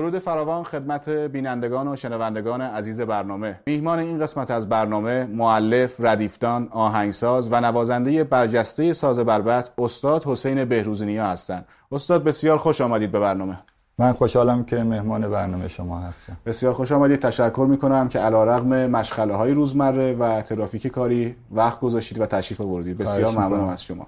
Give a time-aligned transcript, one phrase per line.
[0.00, 3.60] درود فراوان خدمت بینندگان و شنوندگان عزیز برنامه.
[3.66, 10.64] میهمان این قسمت از برنامه معلف ردیفتان آهنگساز و نوازنده برجسته ساز بربط استاد حسین
[10.64, 11.66] بهروزنیا هستند.
[11.92, 13.58] استاد بسیار خوش آمدید به برنامه.
[14.00, 16.36] من خوشحالم که مهمان برنامه شما هستم.
[16.46, 17.20] بسیار خوش آمدید.
[17.20, 22.26] تشکر می کنم که علا رقم مشغله های روزمره و ترافیک کاری وقت گذاشتید و
[22.26, 22.98] تشریف آوردید.
[22.98, 24.06] بسیار ممنونم از شما.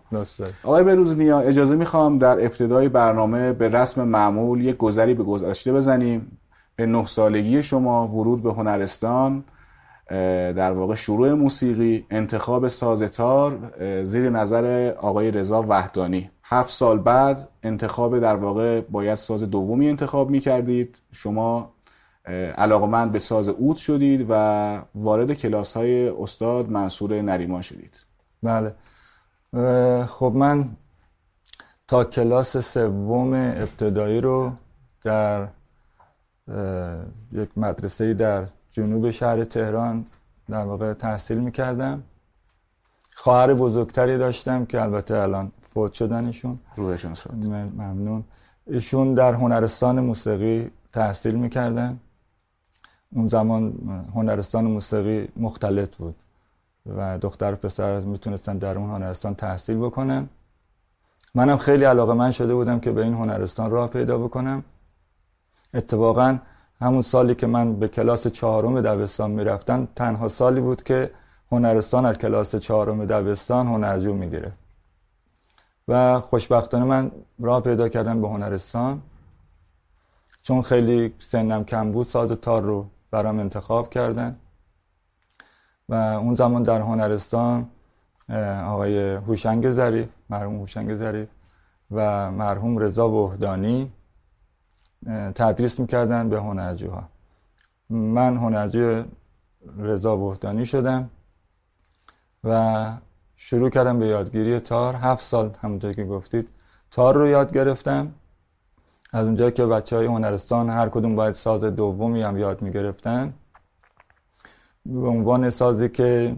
[0.65, 6.39] آقای بروزنیا اجازه می‌خوام در ابتدای برنامه به رسم معمول یک گذری به گذشته بزنیم.
[6.77, 9.45] به نه سالگی شما ورود به هنرستان
[10.57, 13.73] در واقع شروع موسیقی انتخاب سازتار
[14.05, 16.31] زیر نظر آقای رضا وحدانی.
[16.45, 21.73] هفت سال بعد انتخاب در واقع باید ساز دومی انتخاب می کردید شما
[22.55, 28.05] علاقمند به ساز اوت شدید و وارد کلاس های استاد منصور نریمان شدید.
[28.43, 28.75] بله.
[30.07, 30.69] خب من
[31.89, 34.53] تا کلاس سوم ابتدایی رو
[35.05, 35.49] در
[37.33, 40.07] یک مدرسه در جنوب شهر تهران
[40.49, 42.03] در واقع تحصیل می‌کردم.
[43.15, 48.25] خواهر بزرگتری داشتم که البته الان فوت شدن ایشون روحشون شد ممنون.
[48.67, 52.01] ایشون در هنرستان موسیقی تحصیل می‌کردن.
[53.13, 53.75] اون زمان
[54.15, 56.15] هنرستان موسیقی مختلط بود
[56.97, 60.29] و دختر و پسر می‌تونستن در اون هنرستان تحصیل بکنن.
[61.35, 64.65] منم خیلی علاقه من شده بودم که به این هنرستان راه پیدا بکنم.
[65.75, 66.39] اتفاقا
[66.83, 71.11] همون سالی که من به کلاس چهارم دبستان می‌رفتم تنها سالی بود که
[71.53, 74.53] هنرستان از کلاس چهارم دبستان هنرجو می‌گیره
[75.89, 79.03] و خوشبختانه من راه پیدا کردم به هنرستان.
[80.43, 84.37] چون خیلی سنم کم بود ساز تار رو برام انتخاب کردن.
[85.89, 87.69] و اون زمان در هنرستان
[88.67, 91.29] آقای هوشنگ ظریف مرحوم هوشنگ ظریف
[91.91, 93.93] و مرحوم رضا وحدانی
[95.35, 97.09] تدریس می‌کردن به هنرجوها.
[97.91, 99.05] من هنرجو
[99.79, 101.11] رضا وحدانی شدم
[102.45, 102.93] و
[103.37, 104.95] شروع کردم به یادگیری تار.
[104.95, 106.49] هفت سال همونطور که گفتید
[106.91, 108.13] تار رو یاد گرفتم.
[109.13, 113.35] از اونجا که بچه های هنرستان هر کدوم باید ساز دومی هم یاد می‌گرفتن.
[114.87, 116.37] به عنوان سازی که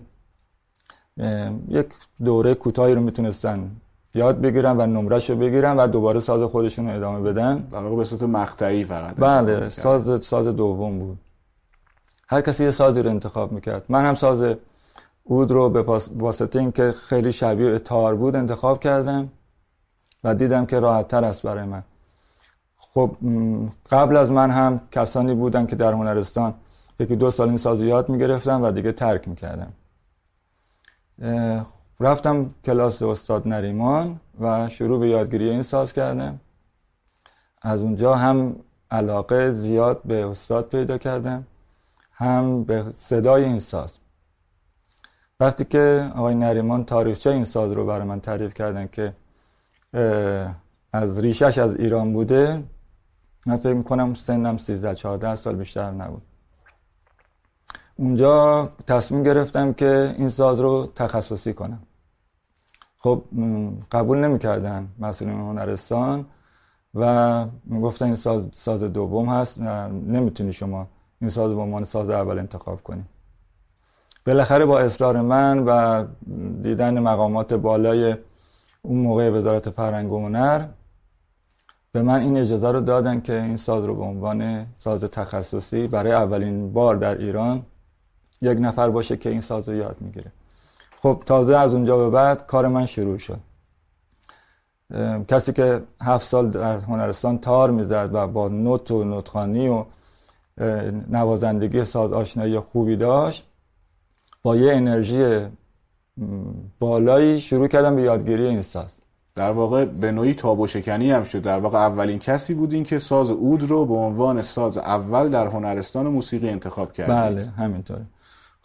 [1.69, 1.87] یک
[2.25, 3.77] دوره کوتاهی رو می‌تونستن
[4.15, 7.59] یاد بگیرن و نمرش رو بگیرن و دوباره ساز خودشون رو ادامه بدن.
[7.59, 9.15] در واقع به صورت مقطعی فقط.
[9.17, 11.19] بله ساز ساز دوم بود.
[12.29, 13.85] هر کسی یه سازی رو انتخاب می‌کرد.
[13.89, 14.57] من هم ساز
[15.25, 15.83] اود رو به
[16.17, 19.29] واسطه اینکه خیلی شبیه تار بود انتخاب کردم
[20.25, 21.83] و دیدم که راحت تر است برای من.
[22.79, 23.17] خب
[23.91, 26.55] قبل از من هم کسانی بودن که در هنرستان
[27.01, 29.73] یکی دو سال این ساز یاد می‌گرفتم و دیگه ترک می‌کردم.
[32.01, 36.41] رفتم کلاس استاد نریمان و شروع به یادگیری این ساز کردم.
[37.63, 38.57] از اونجا هم
[38.91, 41.47] علاقه زیاد به استاد پیدا کردم
[42.13, 43.93] هم به صدای این ساز.
[45.41, 49.15] وقتی که آقای نریمان تاریخچه این ساز رو برای من تعریف کردن که
[50.93, 52.63] از ریشش از ایران بوده
[53.47, 56.23] من فکر می‌کنم سنم 13 14 سال بیشتر نبود.
[57.97, 61.83] اونجا تصمیم گرفتم که این ساز رو تخصصی کنم.
[62.99, 63.23] خب
[63.93, 66.27] قبول نمی‌کردن مسئولین هنرستان
[66.95, 67.47] و
[67.83, 69.61] گفتن این ساز, ساز دوم هست
[69.91, 70.87] نمی‌تونی شما
[71.21, 73.05] این ساز به عنوان ساز اول انتخاب کنی.
[74.27, 76.05] بالاخره با اصرار من و
[76.63, 78.17] دیدن مقامات بالای
[78.83, 80.67] اون موقع وزارت فرهنگ و هنر
[81.93, 86.13] به من این اجازه رو دادن که این ساز رو به عنوان ساز تخصصی برای
[86.13, 87.63] اولین بار در ایران
[88.45, 90.33] یک نفر باشه که این ساز رو یاد می‌گیره.
[91.03, 93.39] خب تازه از اونجا به بعد کار من شروع شد.
[95.29, 99.85] کسی که هفت سال در هنرستان تار می‌زد و با نوت و نوتخانی و
[101.11, 103.47] نوازندگی ساز آشنایی خوبی داشت
[104.43, 105.47] با یه انرژی
[106.79, 108.95] بالایی شروع کردم به یادگیری این ساز.
[109.35, 111.43] در واقع به نوعی تابو شکنی هم شد.
[111.43, 116.07] در واقع اولین کسی بودین که ساز اود رو به عنوان ساز اول در هنرستان
[116.07, 118.07] موسیقی انتخاب کردید بله همینطوره.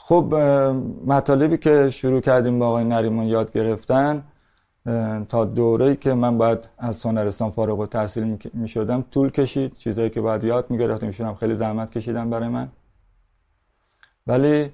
[0.09, 0.33] خب
[1.05, 4.23] مطالبی که شروع کردیم با آقای نریمان یاد گرفتن
[5.29, 9.73] تا دوره‌ای که من باید از هنرستان فارغ التحصیل می شدم طول کشید.
[9.73, 12.69] چیزایی که باید یاد می گرفتم هم خیلی زحمت کشیدن برای من.
[14.27, 14.71] ولی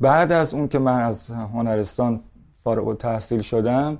[0.00, 2.20] بعد از اون که من از هنرستان
[2.64, 3.98] فارغ التحصیل شدم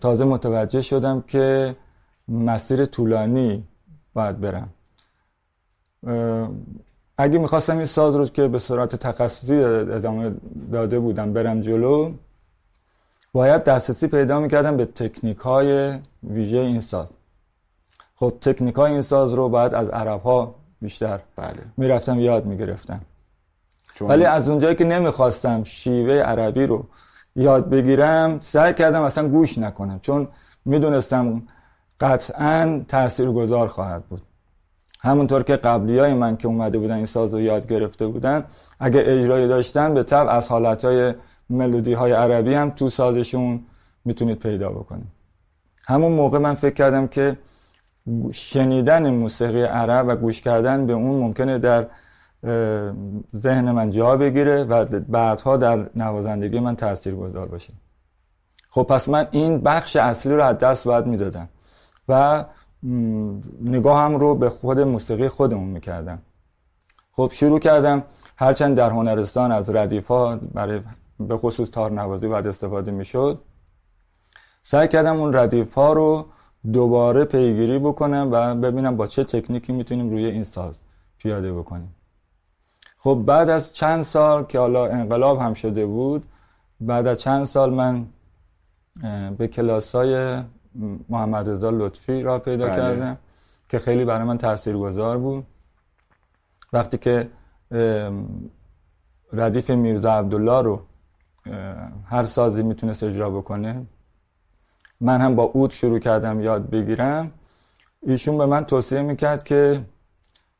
[0.00, 1.76] تازه متوجه شدم که
[2.28, 3.64] مسیر طولانی
[4.14, 4.68] باید برم.
[7.18, 10.34] اگه می‌خواستم این ساز رو که به صورت تخصصی ادامه
[10.72, 12.12] داده بودم برم جلو
[13.32, 17.10] باید دسترسی پیدا می‌کردم به تکنیک های ویژه این ساز.
[18.16, 21.58] خب تکنیک های این ساز رو باید از عرب ها بیشتر بله.
[21.76, 23.00] می‌رفتم یاد می‌گرفتم.
[23.94, 24.08] چون...
[24.08, 26.84] ولی از اونجایی که نمی‌خواستم شیوه عربی رو
[27.36, 30.28] یاد بگیرم سعی کردم اصلا گوش نکنم چون
[30.64, 31.42] می‌دونستم
[32.00, 34.22] قطعا تأثیر گذار خواهد بود.
[35.00, 38.44] همونطور که قبلی های من که اومده بودن این ساز رو یاد گرفته بودن
[38.80, 41.14] اگه اجرایی داشتن به طب از حالت های
[41.50, 43.60] ملودی های عربی هم تو سازشون
[44.04, 45.06] می‌تونید پیدا بکنید.
[45.84, 47.38] همون موقع من فکر کردم که
[48.32, 51.86] شنیدن موسیقی عرب و گوش کردن به اون ممکنه در
[53.36, 57.72] ذهن من جا بگیره و بعدها در نوازندگی من تاثیر گذار باشه.
[58.70, 61.48] خب پس من این بخش اصلی رو از دست باید می‌دادم
[62.08, 62.44] و
[63.62, 66.18] نگاهم رو به خود موسیقی خودمون می‌کردم.
[67.12, 68.02] خب شروع کردم
[68.36, 70.80] هرچند در هنرستان از ردیفا برای
[71.20, 73.38] به خصوص تار نوازی باید استفاده می‌شد.
[74.62, 76.26] سعی کردم اون ردیف رو
[76.72, 80.78] دوباره پیگیری بکنم و ببینم با چه تکنیکی می‌تونیم روی این ساز
[81.18, 81.94] پیاده بکنیم.
[82.98, 86.26] خب بعد از چند سال که حالا انقلاب هم شده بود
[86.80, 88.06] بعد از چند سال من
[89.38, 90.42] به کلاس های
[91.08, 92.76] محمد رضا لطفی را پیدا بله.
[92.76, 93.18] کردم
[93.68, 95.46] که خیلی برای من تاثیرگذار بود.
[96.72, 97.28] وقتی که
[99.32, 100.80] ردیف میرزا عبدالله رو
[102.04, 103.86] هر سازی می‌تونست اجرا بکنه
[105.00, 107.30] من هم با اود شروع کردم یاد بگیرم.
[108.02, 109.84] ایشون به من توصیه می‌کرد که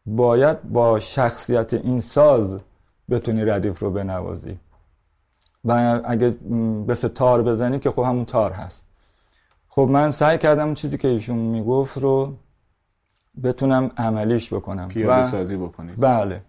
[0.07, 2.59] باید با شخصیت این ساز
[3.11, 4.59] بتونی ردیف رو بنوازی.
[5.65, 6.31] و اگه
[6.87, 8.86] به تار بزنی که خب همون تار هست.
[9.79, 12.35] خب من سعی کردم چیزی که ایشون می‌گفت رو
[13.43, 14.89] بتونم عملیش بکنم.
[14.89, 15.95] پیاده سازی بکنید.
[16.01, 16.41] بله.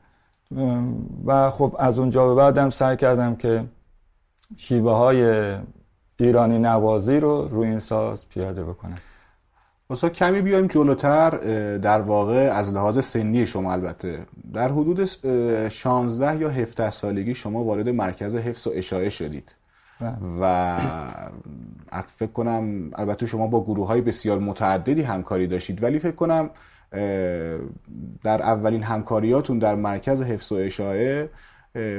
[1.25, 3.63] و خب از اونجا به بعدم سعی کردم که
[4.57, 5.53] شیوه های
[6.19, 8.97] ایرانی نوازی رو روی این ساز پیاده بکنم.
[9.89, 11.29] واسه کمی بیایم جلوتر
[11.77, 14.25] در واقع از لحاظ سنی شما البته.
[14.53, 15.05] در حدود
[15.69, 19.55] 16 یا 17 سالگی شما وارد مرکز حفظ و اشاعه شدید.
[20.41, 20.79] و
[22.07, 26.49] فکر کنم البته شما با گروه های بسیار متعددی همکاری داشتید ولی فکر کنم
[28.23, 31.29] در اولین همکاریاتون در مرکز حفظ و اشاعه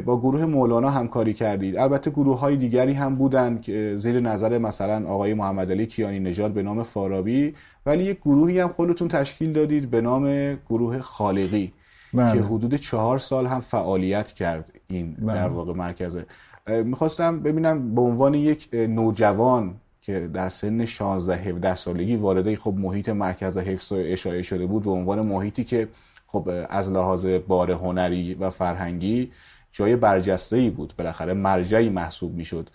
[0.05, 5.09] با گروه مولانا همکاری کردید البته گروه های دیگری هم بودند که زیر نظر مثلا
[5.09, 7.55] آقای محمد علی کیانی نژاد به نام فارابی
[7.87, 11.73] ولی یک گروهی هم خودتون تشکیل دادید به نام گروه خالقی
[12.15, 12.33] بله.
[12.33, 15.35] که حدود چهار سال هم فعالیت کرد این بله.
[15.35, 16.27] در واقع مرکزه
[16.69, 23.09] می‌خواستم ببینم به عنوان یک نوجوان که در سن 16 17 سالگی وارد خب محیط
[23.09, 25.89] مرکز حفظ و اشاره شده بود به عنوان محیطی که
[26.27, 29.31] خب از لحاظ بار هنری و فرهنگی
[29.73, 30.93] جای برجسته ای بود.
[30.99, 32.71] بالاخره مرجعی محسوب می‌شد.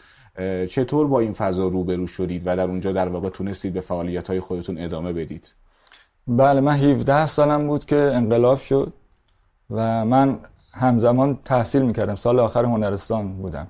[0.70, 4.40] چطور با این فضا روبرو شدید و در اونجا در واقع تونستید به فعالیت های
[4.40, 5.54] خودتون ادامه بدید؟
[6.28, 8.94] بله من 17 سالم بود که انقلاب شد
[9.70, 10.40] و من
[10.72, 12.16] همزمان تحصیل می‌کردم.
[12.16, 13.68] سال آخر هنرستان بودم.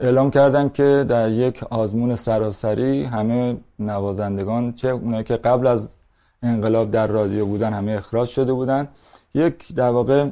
[0.00, 5.96] اعلام کردن که در یک آزمون سراسری همه نوازندگان چه اونایی که قبل از
[6.42, 8.88] انقلاب در رادیو بودن همه اخراج شده بودن
[9.34, 10.28] یک در واقع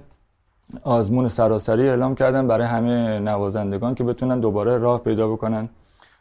[0.83, 5.69] آزمون سراسری اعلام کردن برای همه نوازندگان که بتونن دوباره راه پیدا بکنن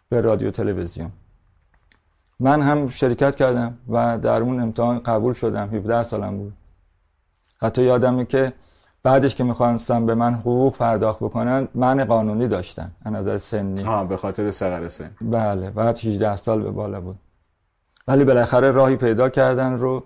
[0.10, 1.12] به رادیو تلویزیون.
[2.40, 5.70] من هم شرکت کردم و در اون امتحان قبول شدم.
[5.76, 6.54] 17 سالم بود.
[7.62, 8.54] حتی یادمه که
[9.04, 13.82] بعدش که می‌خواستم به من حقوق پرداخت بکنن من قانونی داشتن از نظر سنی.
[13.82, 15.12] ها به خاطر سقر سن.
[15.22, 17.20] بله بعد 18 سال به بالا بود.
[18.08, 20.04] ولی بالاخره راهی پیدا کردن رو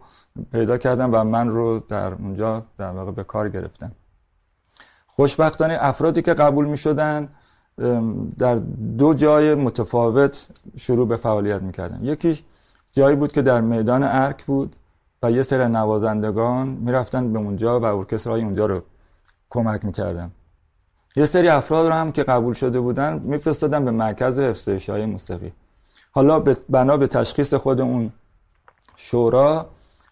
[0.51, 3.91] پیدا کردن و من رو در اونجا در واقع به کار گرفتن
[5.07, 7.29] خوشبختانه افرادی که قبول می شدن
[8.37, 8.55] در
[8.97, 10.47] دو جای متفاوت
[10.77, 11.99] شروع به فعالیت می‌کردن.
[12.03, 12.39] یکی
[12.91, 14.75] جایی بود که در میدان ارک بود.
[15.25, 18.81] و یه سری نوازندگان می‌رفتن به اونجا و ارکسترهای اونجا رو
[19.49, 20.31] کمک می‌کردن.
[21.15, 25.51] یه سری افراد رو هم که قبول شده بودن میفرستادن به مرکز حفظ های موسیقی.
[26.11, 26.39] حالا
[26.69, 28.11] بنا به تشخیص خود اون
[28.95, 29.65] شورا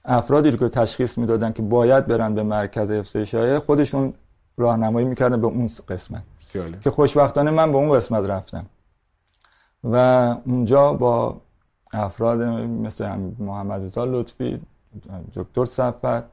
[0.06, 4.14] افرادی رو که تشخیص می‌دادن که باید برن به مرکز حفظ خودشون
[4.58, 6.24] راهنمایی می‌کردن به اون قسمت.
[6.82, 8.66] که خوشبختانه من به اون قسمت رفتم.
[9.84, 9.96] و
[10.46, 11.42] اونجا با
[11.94, 14.62] افراد مثل محمد رضا لطفی
[15.36, 16.24] دکتر صفت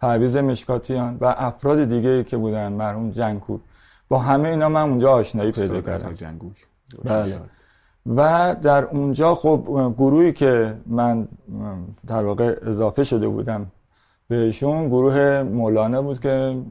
[0.00, 3.60] پرویز مشکاتیان و افراد دیگه که بودن مرحوم جنگو.
[4.08, 6.38] با همه اینا من اونجا آشنایی پیدا کردم.
[7.04, 7.40] بله.
[8.06, 11.28] و در اونجا خب گروهی که من
[12.06, 13.66] در واقع اضافه شده بودم
[14.28, 16.62] بهشون گروه مولانا بود که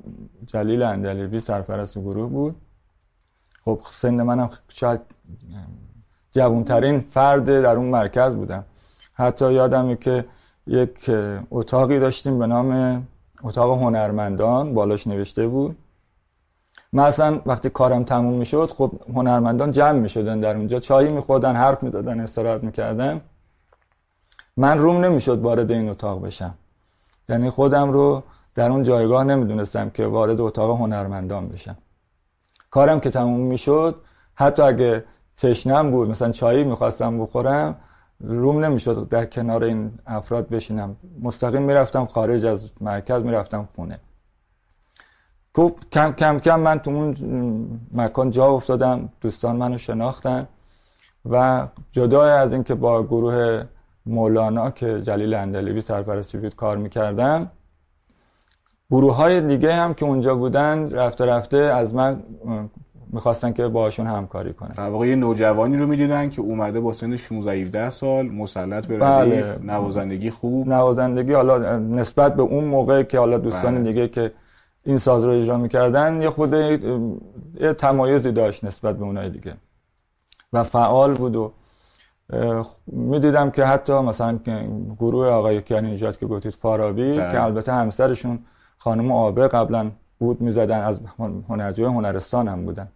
[0.45, 2.55] جلیل اندلیبی سرپرست گروه بود.
[3.65, 5.01] خب سن منم شاید
[6.31, 8.63] جوانترین فرد در اون مرکز بودم.
[9.13, 10.25] حتی یادمه که
[10.67, 11.11] یک
[11.51, 13.01] اتاقی داشتیم به نام
[13.43, 15.77] اتاق هنرمندان بالاش نوشته بود.
[16.93, 21.83] من اصلا وقتی کارم تموم می‌شد خب هنرمندان جمع می‌شدن در اونجا چایی میخوردن حرف
[21.83, 23.21] می‌دادن استراحت می‌کردن.
[24.57, 26.53] من روم نمی‌شد وارد این اتاق بشم.
[27.29, 28.23] یعنی خودم رو
[28.55, 31.77] در اون جایگاه نمی‌دونستم که وارد اتاق هنرمندان بشم.
[32.71, 33.95] کارم که تموم می‌شد
[34.35, 35.03] حتی اگه
[35.37, 37.75] تشنم بود مثلا چایی می‌خواستم بخورم
[38.19, 40.95] روم نمی‌شد در کنار این افراد بشینم.
[41.21, 43.99] مستقیم می‌رفتم خارج از مرکز می‌رفتم خونه.
[45.91, 50.47] کم کم کم من تو اون مکان جا افتادم دوستان منو شناختن
[51.29, 53.63] و جدای از اینکه با گروه
[54.05, 57.51] مولانا که جلیل اندلیبی سرپرستی بود کار می‌کردم
[58.89, 62.23] گروه های دیگه هم که اونجا بودن رفته رفته از من
[63.15, 67.15] می‌خواستن که باشون همکاری کنن در واقع یه نوجوانی رو می‌دیدن که اومده با سن
[67.15, 69.59] 16 17 سال مسلط به بله.
[69.63, 73.83] نوازندگی خوب نوازندگی حالا نسبت به اون موقع که حالا دوستان بله.
[73.83, 74.31] دیگه که
[74.83, 79.53] این ساز رو اجرا می‌کردن یه خود یه تمایزی داشت نسبت به اونای دیگه
[80.53, 81.53] و فعال بود و
[82.87, 84.39] می‌دیدم که حتی مثلا
[84.99, 87.31] گروه آقای کیانی نجات که گفتید پارابی بله.
[87.31, 88.39] که البته همسرشون
[88.77, 90.99] خانم آبه قبلا بود می‌زدن از
[91.49, 92.87] هنرجوی هنرستان هم بودن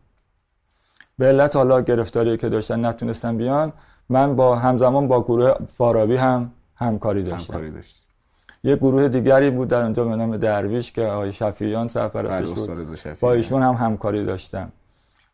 [1.20, 3.74] به علت حالا گرفتاری که داشتن نتونستن بیان
[4.10, 7.54] من با همزمان با گروه فارابی هم همکاری داشتم.
[7.54, 8.02] همکاری داشت.
[8.64, 13.20] یه گروه دیگری بود در اونجا به نام درویش که آقای شفیعیان سرپرستش بله، بود.
[13.22, 14.72] با ایشون هم همکاری داشتم.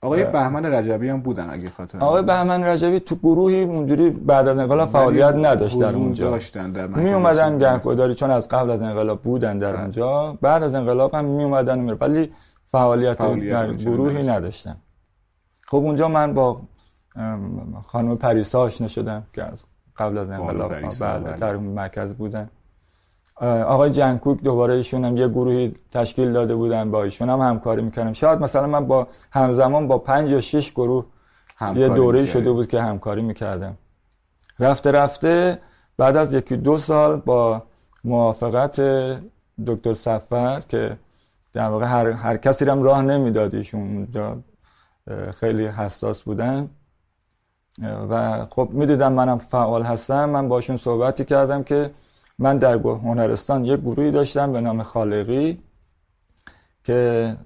[0.02, 4.58] آقای بهمن رجبی هم بودن اگه خاطر آقای بهمن رجبی تو گروهی اونجوری بعد از
[4.58, 6.32] انقلاب فعالیت نداشت در اونجا.
[6.32, 9.82] داشتن در می اومدن گهگداری چون از قبل از انقلاب بودن در بله.
[9.82, 10.38] اونجا.
[10.42, 12.32] بعد از انقلاب هم می اومدن ولی
[12.72, 14.76] فعالیت, فعالیت در گروهی نداشتن.
[15.66, 16.62] خب اونجا من با
[17.86, 19.64] خانم پریسا آشنا شدم که از
[19.98, 22.50] قبل از انقلاب بله،, در مرکز بودن.
[23.42, 28.14] آقای جنکوک دوباره ایشون هم یه گروهی تشکیل داده بودن با ایشون هم همکاری می‌کردم.
[28.14, 31.06] شاید مثلا من با همزمان با پنج یا شش گروه
[31.76, 33.78] یه دوره شده بود که همکاری می‌کردم.
[34.60, 35.60] رفته رفته
[35.98, 37.64] بعد از یکی دو سال با
[38.04, 38.82] موافقت
[39.68, 40.98] دکتر صفت که
[41.54, 44.38] در واقع هر, هر کسی هم راه نمی‌داد ایشون اونجا.
[45.40, 46.70] خیلی حساس بودن.
[48.10, 50.30] و خب می‌دیدم منم فعال هستم.
[50.30, 51.92] من باشون صحبتی کردم که
[52.40, 55.64] من در هنرستان یک گروهی داشتم به نام خالقی
[56.84, 57.38] که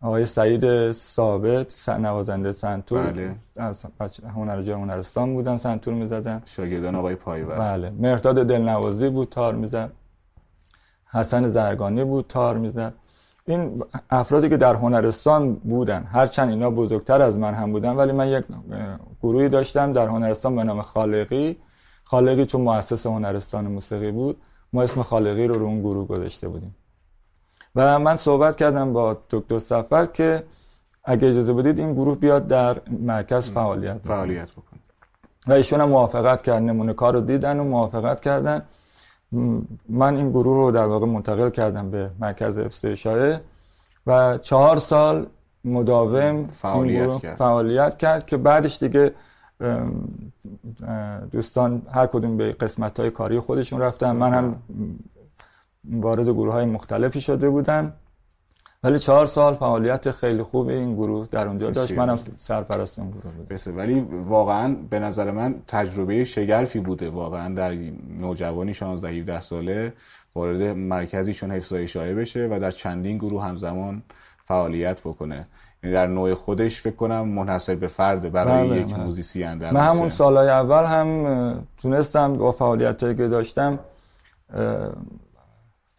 [0.00, 3.12] آقای سعید ثابت نوازنده سنتور.
[3.12, 3.34] بله.
[3.56, 3.86] از
[4.34, 6.42] هنرجای هنرستان بودن سنتور می‌زدن.
[6.46, 7.58] شاگردان آقای پایور.
[7.58, 7.90] بله.
[7.90, 9.92] مرداد دلنوازی بود تار می‌زد.
[11.10, 12.94] حسن زرگانی بود تار می‌زد.
[13.44, 18.28] این افرادی که در هنرستان بودن هرچند اینا بزرگتر از من هم بودن ولی من
[18.28, 18.44] یک
[19.22, 21.56] گروهی داشتم در هنرستان به نام خالقی.
[22.04, 24.36] خالقی چون مؤسس هنرستان موسیقی بود
[24.72, 26.76] ما اسم خالقی رو رو اون گروه گذاشته بودیم.
[27.76, 30.44] و من صحبت کردم با دکتر صفت که
[31.04, 34.06] اگه اجازه بدید این گروه بیاد در مرکز فعالیت.
[34.06, 34.76] فعالیت بکن
[35.46, 38.62] و ایشون هم موافقت کردن نمونه کار رو دیدن و موافقت کردن.
[39.88, 43.38] من این گروه رو در واقع منتقل کردم به مرکز افستای
[44.06, 45.26] و چهار سال
[45.64, 47.36] مداوم فعالیت کرد.
[47.36, 49.14] فعالیت کرد که بعدش دیگه
[51.30, 54.16] دوستان هر کدوم به قسمت های کاری خودشون رفتن.
[54.16, 54.56] من هم
[55.90, 57.92] وارد گروه های مختلفی شده بودم.
[58.84, 61.92] ولی چهار سال فعالیت خیلی خوب این گروه در اونجا داشت.
[61.92, 63.76] منم سرپرست اون گروه بودم.
[63.76, 67.74] ولی واقعا به نظر من تجربه شگرفی بوده واقعا در
[68.20, 69.92] نوجوانی 16 17 ساله
[70.34, 74.02] وارد مرکزیشون حفظای شایع بشه و در چندین گروه همزمان
[74.44, 75.44] فعالیت بکنه.
[75.82, 79.04] یعنی در نوع خودش فکر کنم منحصر به فرد برای بله، یک بله.
[79.04, 83.78] موزیسین در من همون سالهای اول هم تونستم با فعالیتایی که داشتم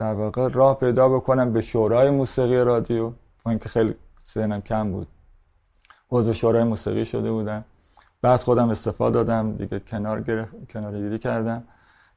[0.03, 3.09] در واقع راه پیدا بکنم به شورای موسیقی رادیو.
[3.43, 5.07] با اینکه خیلی سنم کم بود.
[6.11, 7.63] عضو شورای موسیقی شده بودم.
[8.21, 9.53] بعد خودم استفاده دادم.
[9.53, 11.63] دیگه کنار گرفت کنار گیری کردم.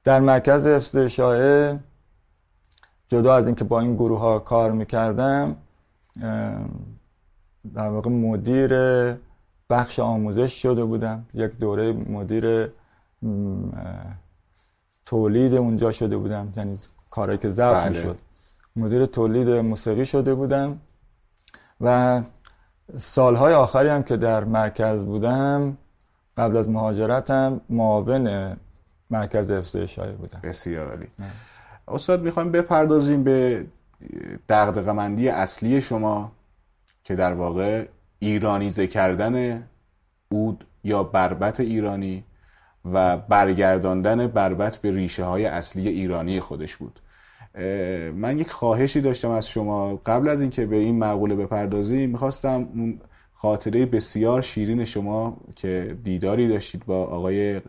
[0.05, 1.79] در مرکز حفظ شایعه
[3.09, 5.57] جدا از اینکه با این گروه ها کار می‌کردم
[7.75, 8.71] در واقع مدیر
[9.71, 11.27] بخش آموزش شده بودم.
[11.35, 12.71] یک دوره مدیر
[15.07, 16.53] تولید اونجا شده بودم.
[16.57, 16.79] یعنی
[17.17, 17.93] کاری که ضبط بله.
[17.93, 18.19] شد
[18.77, 20.81] مدیر تولید موسیقی شده بودم
[21.81, 22.23] و
[22.97, 25.77] سالهای آخری هم که در مرکز بودم
[26.37, 28.57] قبل از مهاجرتم معاون
[29.11, 30.41] مرکز حفظ شایع بودم.
[30.43, 31.07] بسیار عالی.
[31.89, 33.67] استاد می‌خوایم بپردازیم به
[34.49, 36.33] دغدغه‌مندی اصلی شما
[37.05, 37.87] که در واقع
[38.19, 39.63] ایرانیزه کردن
[40.29, 42.25] اود یا بربت ایرانی
[42.93, 47.01] و برگرداندن بربت به ریشه های اصلی ایرانی خودش بود.
[48.15, 50.01] من یک خواهشی داشتم از شما.
[50.07, 53.01] قبل از اینکه به این مقوله بپردازیم می‌خواستم اون
[53.33, 57.61] خاطره بسیار شیرین شما که دیداری داشتید با آقای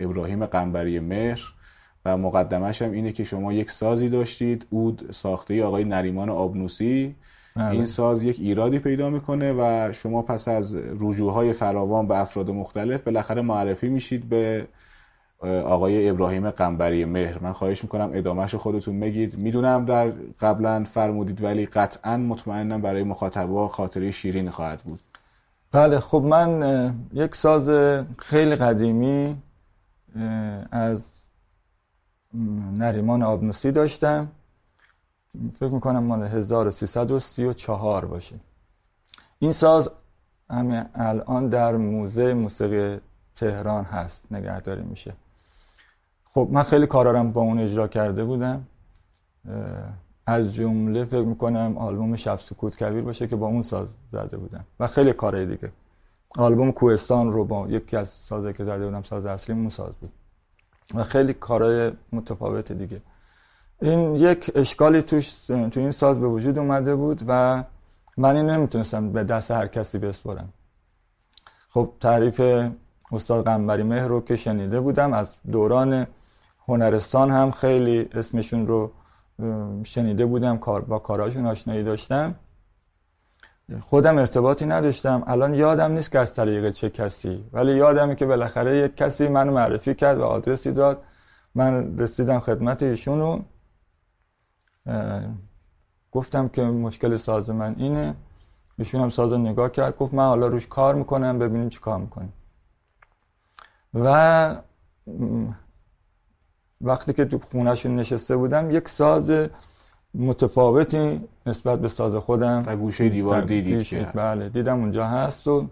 [0.00, 1.40] ابراهیم قنبری مهر
[2.04, 4.66] و مقدمش هم اینه که شما یک سازی داشتید.
[4.70, 7.14] اود ساخته آقای نریمان آبنوسی.
[7.56, 7.70] بله.
[7.70, 13.02] این ساز یک ایرادی پیدا می‌کنه و شما پس از رجوعهای فراوان به افراد مختلف
[13.02, 14.66] بالاخره معرفی میشید به
[15.48, 17.38] آقای ابراهیم قنبری مهر.
[17.38, 23.68] من خواهش می‌کنم ادامهش خودتون میگید می‌دونم در قبلا فرمودید ولی قطعا مطمئنم برای مخاطبا
[23.68, 25.00] خاطره شیرین خواهد بود.
[25.72, 27.68] بله خب من یک ساز
[28.18, 29.42] خیلی قدیمی
[30.70, 31.10] از
[32.78, 34.28] نریمان آبنوسی داشتم.
[35.58, 38.36] فکر می‌کنم مال 1334 باشه.
[39.38, 39.90] این ساز
[40.50, 43.00] همین الان در موزه موسیقی
[43.36, 45.12] تهران هست نگهداری میشه.
[46.34, 48.66] خب من خیلی کارارم با اون اجرا کرده بودم.
[50.26, 54.64] از جمله فکر می‌کنم آلبوم شب سکوت کبیر باشه که با اون ساز زده بودم
[54.80, 55.72] و خیلی کارهای دیگه.
[56.36, 60.10] آلبوم کوهستان رو با یکی از سازه که زده بودم ساز اصلی اون ساز بود.
[60.94, 63.00] و خیلی کارهای متفاوت دیگه.
[63.82, 67.64] این یک اشکالی توش تو این ساز به وجود اومده بود و
[68.16, 70.48] من این نمی‌تونستم به دست هر کسی بسپرم
[71.68, 72.40] خب تعریف
[73.12, 76.06] استاد قنبری مهر رو که شنیده بودم از دوران
[76.70, 78.92] هنرستان هم خیلی اسمشون رو
[79.84, 82.34] شنیده بودم کار با کاراشون آشنایی داشتم.
[83.80, 85.22] خودم ارتباطی نداشتم.
[85.26, 89.52] الان یادم نیست که از طریق چه کسی ولی یادمه که بالاخره یک کسی منو
[89.52, 91.02] معرفی کرد و آدرسی داد.
[91.54, 93.42] من رسیدم خدمت ایشونو.
[96.12, 98.14] گفتم که مشکل ساز من اینه.
[98.78, 102.32] ایشون هم ساز نگاه کرد گفت من حالا روش کار می‌کنم ببینیم چی کار می‌کنیم.
[103.94, 104.56] و
[106.80, 109.32] وقتی که تو خونهشون نشسته بودم یک ساز
[110.14, 115.66] متفاوتی نسبت به ساز خودم و گوشه دیوار دیدید که بله دیدم اونجا هست و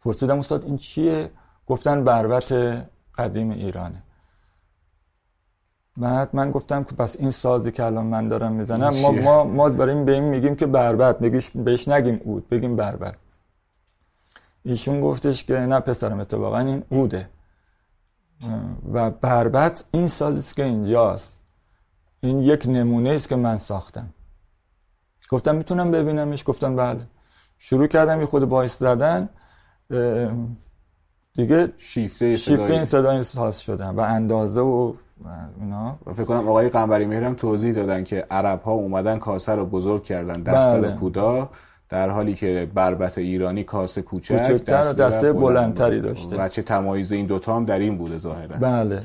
[0.00, 1.30] پرسیدم استاد این چیه؟
[1.66, 2.52] گفتن بربت
[3.18, 4.02] قدیم ایرانه.
[5.96, 9.68] بعد من گفتم که پس این سازی که الان من دارم می‌زنم ما ما ما
[9.68, 13.14] بریم به این میگیم که بربت بگیش بهش نگیم اود بگیم بربت
[14.62, 17.28] ایشون گفتش که نه پسرم اتفاقا این اوده.
[18.92, 21.42] و بربت این سازی که اینجاست.
[22.20, 24.08] این یک نمونه است که من ساختم.
[25.30, 27.00] گفتم می‌تونم ببینمش؟ گفتم بله.
[27.58, 29.28] شروع کردم یه خود باعث زدن
[31.34, 34.94] دیگه شیفته شیفته این صدای ساز شدن و اندازه و
[35.60, 35.98] اینا.
[36.14, 40.42] فکر کنم آقای قنبری مهرم توضیح دادن که عرب ها اومدن کاسه رو بزرگ کردن
[40.42, 40.96] دسته بله.
[40.96, 41.50] کودا
[41.88, 46.36] در حالی که بربت ایرانی کاسه کوچک دسته, دسته بلندتری داشته.
[46.36, 48.56] و چه تمایز این دوتا هم در این بوده ظاهرا.
[48.56, 49.00] بله.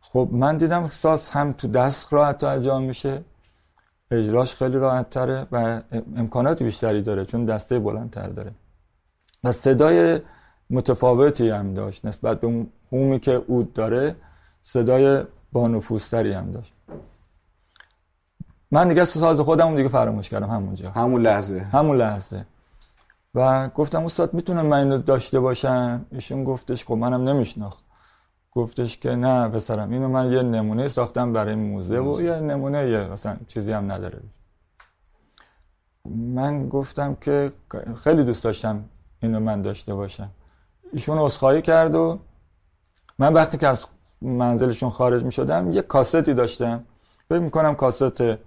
[0.00, 3.22] خب من دیدم ساز هم تو دست راحت انجام میشه.
[4.10, 5.80] اجراش خیلی راحت تره و
[6.16, 8.50] امکانات بیشتری داره چون دسته بلندتر داره.
[9.44, 10.20] و صدای
[10.70, 14.16] متفاوتی هم داشت نسبت به اون هومی که اود داره
[14.62, 16.73] صدای با نفوذتری هم داشت.
[18.74, 21.60] من دیگه ساز خودم دیگه فراموش کردم همونجا همون لحظه.
[21.60, 22.46] همون لحظه.
[23.34, 27.84] و گفتم استاد می‌تونم من اینو داشته باشم؟ ایشون گفتش خب منم نمیشناخت.
[28.52, 32.98] گفتش که نه پسرم اینو من یه نمونه ساختم برای موزه و یه نمونه یه
[32.98, 34.20] مثلا چیزی هم نداره.
[36.04, 37.52] من گفتم که
[38.04, 38.84] خیلی دوست داشتم
[39.22, 40.30] اینو من داشته باشم.
[40.92, 42.18] ایشون اصخایی کرد و
[43.18, 43.86] من وقتی که از
[44.22, 46.84] منزلشون خارج می شدم یه کاستی داشتم.
[47.28, 48.44] فکر می‌کنم کاست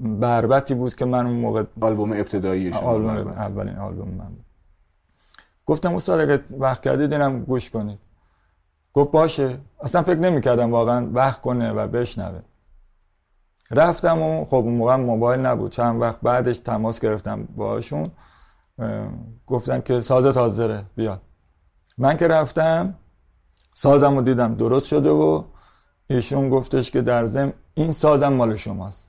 [0.00, 4.44] بربتی بود که من اون موقع آلبوم ابتدایی آلبوم اولین آلبوم من بود.
[5.66, 7.98] گفتم استاد اگه وقت کردید اینم گوش کنید.
[8.92, 9.58] گفت باشه.
[9.80, 12.40] اصلا فکر نمی‌کردم واقعا وقت کنه و بشنوه.
[13.70, 15.72] رفتم و خب اون موقع موبایل نبود.
[15.72, 18.06] چند وقت بعدش تماس گرفتم باشون
[19.46, 21.22] گفتن که ساز تازه بیاد
[21.98, 22.94] من که رفتم
[23.74, 25.44] سازم رو دیدم درست شده و
[26.06, 29.07] ایشون گفتش که در زم این سازم مال شماست.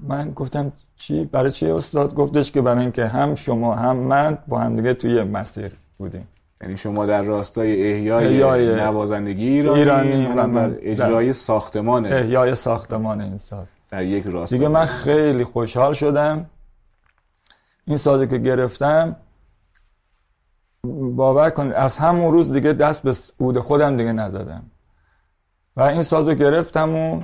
[0.00, 4.58] من گفتم چی؟ برای چی استاد گفتش که برای اینکه هم شما هم من با
[4.58, 6.28] هم دیگه توی مسیر بودیم.
[6.62, 13.20] یعنی شما در راستای احیای, احیای نوازندگی ایرانی, ایرانی و من اجرای ساختمان احیای ساختمان
[13.20, 16.50] این ساز در یک راستا دیگه من خیلی خوشحال شدم.
[17.84, 19.16] این سازی که گرفتم
[21.14, 24.70] باور کنید از همون روز دیگه دست به عود خودم دیگه نزدم.
[25.76, 27.22] و این سازو گرفتم و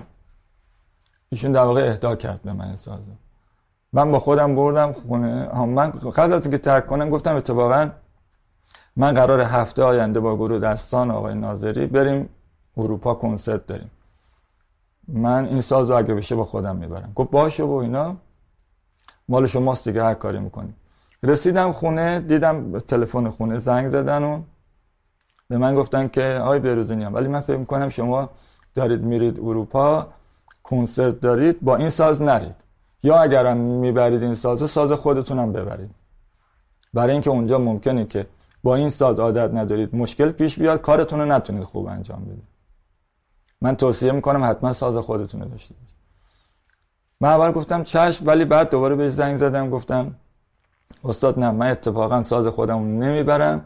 [1.33, 3.13] ایشون در واقع اهدا کرد به من سازو
[3.93, 5.65] من با خودم بردم خونه.
[5.65, 7.91] من قبل از اینکه ترک کنم گفتم اتفاقا
[8.97, 12.29] من قرار هفته آینده با گروه دستان آقای ناظری بریم
[12.77, 13.91] اروپا کنسرت داریم.
[15.09, 17.13] من این ساز رو اگه بشه با خودم می‌برم.
[17.15, 18.17] گفت باشه و اینا.
[19.29, 20.77] مال شماست دیگه هر کاری می‌کنیم.
[21.23, 24.43] رسیدم خونه دیدم تلفن خونه زنگ زدن و
[25.49, 28.31] به من گفتن که آی بروزینی ولی من فکر می‌کنم شما
[28.75, 30.07] دارید میرید اروپا.
[30.63, 32.55] کنسرت دارید با این ساز نرید.
[33.03, 35.91] یا اگرم می‌برید این ساز ساز خودتونم ببرید.
[36.95, 38.27] برای اینکه اونجا ممکنه که
[38.63, 42.49] با این ساز عادت ندارید مشکل پیش بیاد کارتون رو نتونید خوب انجام بدید.
[43.61, 45.97] من توصیه می‌کنم حتما ساز خودتون رو داشته باشید.
[47.21, 50.15] من اول گفتم چشم ولی بعد دوباره بهش زنگ زدم گفتم
[51.05, 53.65] استاد نه من اتفاقا ساز خودم نمی‌برم.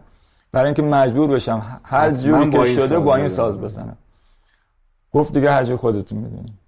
[0.53, 3.97] برای اینکه مجبور بشم هر جوری که شده با این ساز بزنم.
[5.13, 6.65] گفت دیگه هر جور خودتون می‌دونید.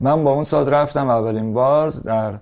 [0.00, 2.38] من با اون ساز رفتم اولین بار در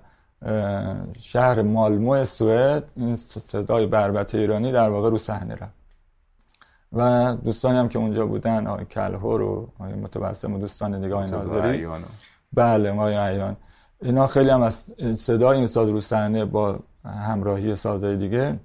[1.17, 2.83] شهر مالمو سوئد.
[2.95, 5.83] این صدای بربت ایرانی در واقع رو صحنه رفت.
[6.93, 11.31] و دوستانی هم که اونجا بودن آقای کلهور و آقای متبسم و دوستان دیگه آقای
[11.31, 11.87] ناظری.
[12.53, 13.57] بله آقای عیان
[14.01, 18.59] اینا خیلی هم از صدای این ساز رو صحنه با همراهی سازهای دیگه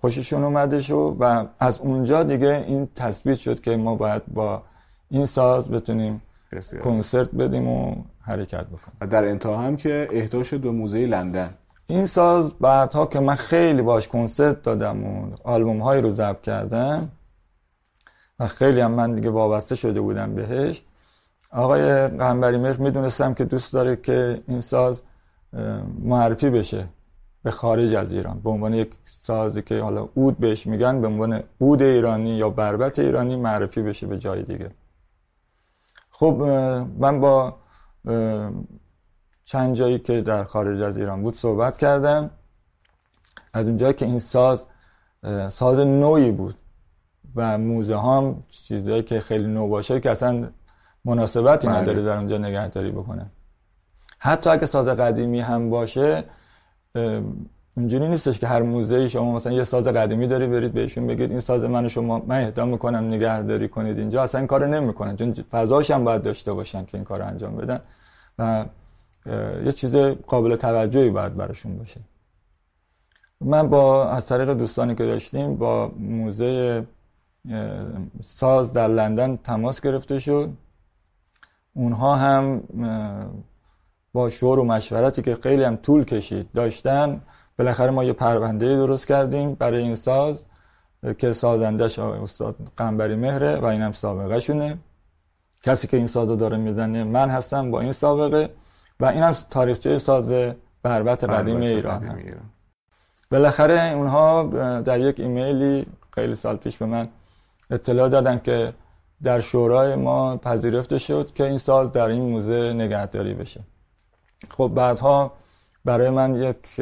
[0.00, 4.62] خوششون اومده شو و از اونجا دیگه این تثبیت شد که ما باید با
[5.10, 6.22] این ساز بتونیم
[6.82, 8.96] کنسرت بدیم و حرکت بکنیم.
[9.00, 11.54] و در انتها هم که اهدا شد به موزه لندن.
[11.86, 17.08] این ساز بعدها که من خیلی باش کنسرت دادم و آلبوم های رو ضبط کردم
[18.38, 20.82] و خیلی هم من دیگه وابسته شده بودم بهش.
[21.52, 25.02] آقای قنبری مهر می‌دونستم که دوست داره که این ساز
[26.02, 26.84] معرفی بشه
[27.42, 28.40] به خارج از ایران.
[28.40, 32.98] به عنوان یک سازی که حالا اود بهش میگن به عنوان اود ایرانی یا بربت
[32.98, 34.70] ایرانی معرفی بشه به جای دیگه.
[36.18, 36.34] خب
[36.98, 37.56] من با
[39.44, 42.30] چند جایی که در خارج از ایران بود صحبت کردم
[43.54, 44.66] از اونجایی که این ساز
[45.48, 46.54] ساز نوعی بود
[47.34, 50.48] و موزه هم چیزهایی که خیلی نو باشه که اصلا
[51.04, 51.76] مناسبتی بله.
[51.76, 53.30] نداره در اونجا نگهداری بکنه
[54.18, 56.24] حتی اگه ساز قدیمی هم باشه
[57.78, 61.40] اونجوری نیستش که هر موزه شما مثلا یه ساز قدیمی داری برید بهشون بگید این
[61.40, 64.22] ساز من شما من اهدا می‌کنم نگهداری کنید اینجا.
[64.22, 67.80] اصلا این کارو نمی‌کنن چون فضاش هم باید داشته باشن که این کارو انجام بدن.
[68.38, 68.64] و
[69.64, 72.00] یه چیز قابل توجهی باید براشون باشه.
[73.40, 76.86] من با از طریق دوستانی که داشتیم با موزه
[78.22, 80.50] ساز در لندن تماس گرفته شد.
[81.74, 82.62] اونها هم
[84.12, 87.20] با شور و مشورتی که خیلی هم طول کشید داشتن
[87.58, 90.44] بالاخره ما یه پرونده درست کردیم برای این ساز
[91.18, 94.78] که سازندش استاد قنبری مهره و اینم سابقه شونه
[95.62, 98.50] کسی که این ساز رو داره می‌زنه من هستم با این سابقه
[99.00, 102.18] و اینم تاریخچه ساز بربت قدیم ایران, هم.
[103.30, 104.42] بالاخره اونها
[104.80, 107.08] در یک ایمیلی خیلی سال پیش به من
[107.70, 108.72] اطلاع دادن که
[109.22, 113.60] در شورای ما پذیرفته شد که این ساز در این موزه نگهداری بشه.
[114.50, 115.32] خب بعدها
[115.84, 116.80] برای من یک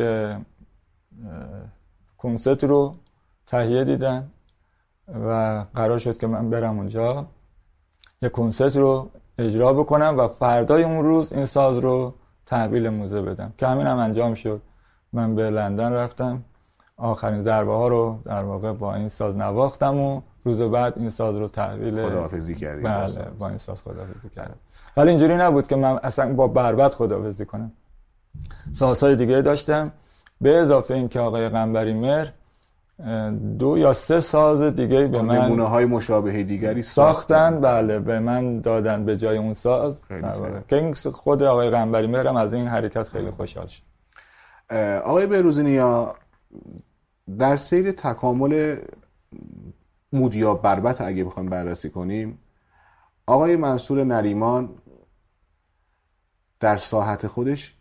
[2.19, 2.95] کنسرت رو
[3.47, 4.31] تهیه دیدن
[5.29, 7.27] و قرار شد که من برم اونجا.
[8.23, 12.15] یک کنسرت رو اجرا بکنم و فردای اون روز این ساز رو
[12.47, 14.63] تحویل موزه بدم که همین هم انجام شد.
[15.13, 16.45] من به لندن رفتم.
[16.97, 21.37] آخرین ضربه ها رو در واقع با این ساز نواختم و روز بعد این ساز
[21.37, 24.57] رو تحویل خداحافظی کردیم بله با این ساز خداحافظی کردم.
[24.97, 27.73] ولی اینجوری نبود که من اصلا با بربت خداحافظی کنم.
[28.73, 29.93] سازهای دیگه داشتم.
[30.41, 32.27] به اضافه این که آقای قنبری مر
[33.59, 37.61] دو یا سه ساز دیگه به من نمونه های مشابه دیگری ساختن.
[37.61, 40.03] بله به من دادن به جای اون ساز.
[40.69, 43.83] که خود آقای قنبری هم از این حرکت خیلی خوشحال شد.
[45.05, 46.15] آقای بروزینیا
[47.39, 48.77] در سیر تکامل
[50.13, 52.39] مودیا بربت اگه بخوایم بررسی کنیم
[53.27, 54.69] آقای منصور نریمان
[56.61, 57.76] در ساحت خودش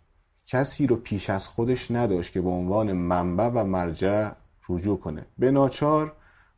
[0.45, 4.29] کسی رو پیش از خودش نداشت که به عنوان منبع و مرجع
[4.69, 5.25] رجوع کنه.
[5.37, 6.13] به ناچار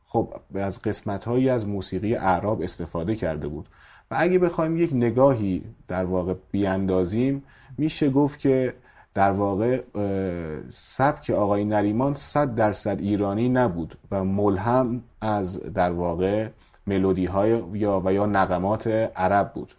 [0.06, 3.69] خب از قسمت هایی از موسیقی اعراب استفاده کرده بود.
[4.12, 7.43] و اگه بخوایم یک نگاهی در واقع بیاندازیم
[7.78, 8.73] میشه گفت که
[9.13, 9.82] در واقع
[10.69, 16.50] سبک آقای نریمان صد درصد ایرانی نبود و ملهم از در واقع
[16.88, 19.73] ملودی های یا و یا نقمات عرب بود.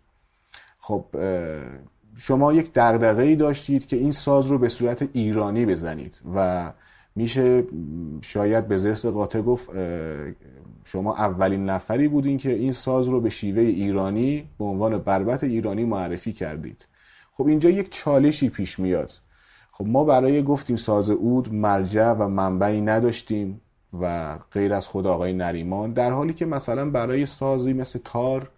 [0.79, 1.05] خب
[2.19, 6.73] شما یک دغدغه ای داشتید که این ساز رو به صورت ایرانی بزنید و
[7.17, 7.65] میشه
[8.23, 9.71] شاید به زرس قاطع گفت
[10.85, 15.85] شما اولین نفری بودین که این ساز رو به شیوه ایرانی به عنوان بربت ایرانی
[15.85, 16.87] معرفی کردید.
[17.33, 19.11] خب اینجا یک چالشی پیش میاد.
[19.73, 23.61] خب ما برای گفتیم ساز اود مرجع و منبعی نداشتیم
[24.01, 28.51] و غیر از خود آقای نریمان در حالی که مثلا برای سازی مثل تار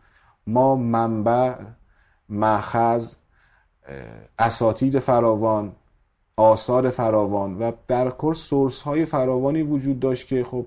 [0.47, 1.55] ما منبع
[2.29, 3.15] مخز
[4.39, 5.73] اساتید فراوان
[6.37, 10.67] آثار فراوان و در کل سورس های فراوانی وجود داشت که خب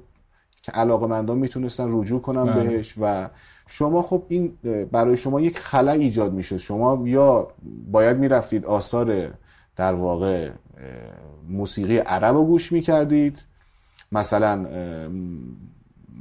[0.62, 2.64] که علاقه مندان می‌تونستن رجوع کنن بله.
[2.64, 3.30] بهش و
[3.68, 4.58] شما خب این
[4.92, 7.48] برای شما یک خلع ایجاد می‌شد شما یا
[7.92, 9.32] باید می‌رفتید آثار
[9.76, 10.50] در واقع
[11.50, 13.46] موسیقی عرب رو گوش می‌کردید
[14.12, 14.66] مثلا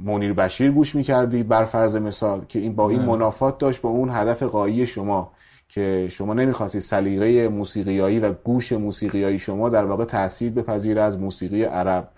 [0.03, 3.07] منیر بشیر گوش می‌کردید بر فرض مثال که این با این بله.
[3.07, 5.31] منافات داشت با اون هدف قایی شما
[5.73, 11.63] که شما نمی‌خواستید سلیقه موسیقیایی و گوش موسیقیایی شما در واقع تاثیر بپذیره از موسیقی
[11.63, 12.09] عرب.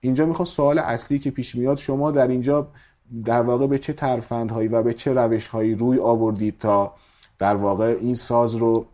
[0.00, 2.68] اینجا می‌خواد سوال اصلی که پیش میاد شما در اینجا
[3.24, 6.92] در واقع به چه ترفندهایی و به چه روشهایی روی آوردید تا
[7.38, 8.86] در واقع این ساز رو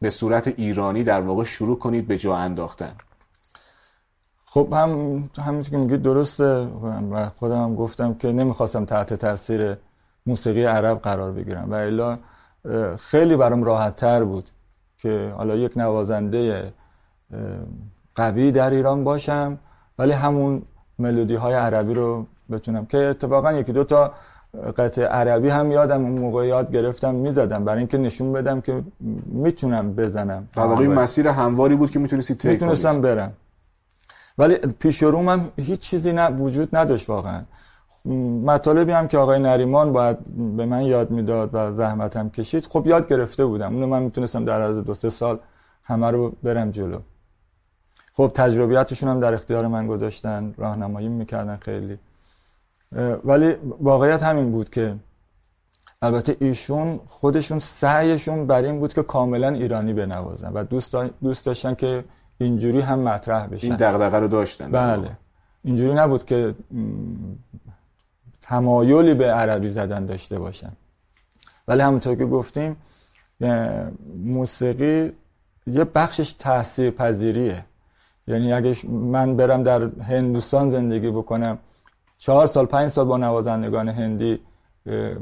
[0.00, 2.92] به صورت ایرانی در واقع شروع کنید به جا انداختن؟
[4.44, 4.90] خب هم
[5.38, 9.76] همینطور که میگید درسته و خودم هم گفتم که نمی‌خواستم تحت تاثیر
[10.26, 11.70] موسیقی عرب قرار بگیرم.
[11.70, 12.18] و الا
[12.98, 14.50] خیلی برام راحت تر بود
[14.96, 16.72] که حالا یک نوازنده
[18.14, 19.58] قوی در ایران باشم
[19.98, 20.62] ولی همون
[20.98, 24.14] ملودی های عربی رو بتونم که اتفاقا یکی دو تا
[24.76, 28.84] قطع عربی هم یادم اون موقع یاد گرفتم می‌زدم برای اینکه نشون بدم که
[29.26, 30.48] می‌تونم بزنم.
[30.52, 33.32] در واقع مسیر همواری بود که می‌تونستی طی می‌تونستم برم.
[34.38, 37.42] ولی پیش هم هیچ چیزی نه وجود نداشت واقعا.
[38.44, 40.18] مطالبی هم که آقای نریمان باید
[40.56, 43.74] به من یاد می‌داد و زحمتم کشید خب یاد گرفته بودم.
[43.74, 45.38] اونو من می‌تونستم در از دو سه سال
[45.82, 46.98] همه رو برم جلو.
[48.14, 51.98] خب تجربیاتشون هم در اختیار من گذاشتن راهنمایی می‌کردن خیلی.
[53.24, 54.94] ولی واقعیت همین بود که
[56.02, 61.74] البته ایشون خودشون سعیشون بر این بود که کاملا ایرانی بنوازن و دوست, دوست داشتن
[61.74, 62.04] که
[62.38, 63.66] اینجوری هم مطرح بشن.
[63.66, 64.70] این دغدغه رو داشتن.
[64.70, 65.10] بله.
[65.64, 66.54] اینجوری نبود که
[68.50, 70.72] تمایلی به عربی زدن داشته باشن.
[71.68, 72.76] ولی همونطور که گفتیم
[74.24, 75.12] موسیقی
[75.66, 77.64] یه بخشش تاثیر پذیریه
[78.26, 81.58] یعنی اگه من برم در هندوستان زندگی بکنم
[82.18, 84.40] چهار سال پنج سال با نوازندگان هندی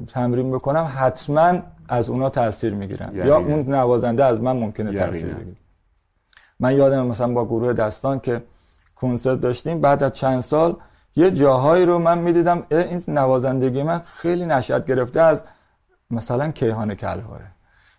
[0.09, 3.17] تمرین بکنم حتما از اونا تاثیر می‌گیرم.
[3.17, 5.57] یا اون نوازنده از من ممکنه تاثیر بگیره.
[6.61, 8.43] من یادم مثلا با گروه دستان که
[8.97, 10.77] کنسرت داشتیم بعد از چند سال
[11.19, 15.43] یه جاهایی رو من می‌دیدم این نوازندگی من خیلی نشد گرفته از
[16.11, 17.47] مثلا کیهان کلهوره.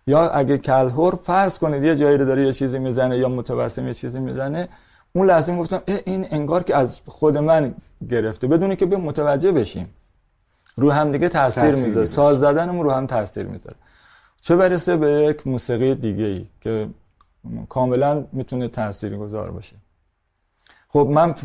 [0.08, 3.94] یا اگه کلهور فرض کنید یه جایی رو داره یه چیزی می‌زنه یا متوسم یه
[3.94, 4.68] چیزی می‌زنه
[5.14, 7.76] اون لحظه گفتم این انگار که از خود من
[8.10, 8.48] گرفته.
[8.48, 9.90] بدونی که به متوجه بشیم.
[10.76, 12.06] رو هم دیگه تاثیر می‌ذاره.
[12.06, 13.76] ساز زدنمون رو هم تاثیر می‌ذاره.
[14.42, 16.90] چه برسه به یک موسیقی دیگه ای که
[17.70, 19.76] کاملا می‌تونه تاثیر گذار باشه.
[20.88, 21.36] خب من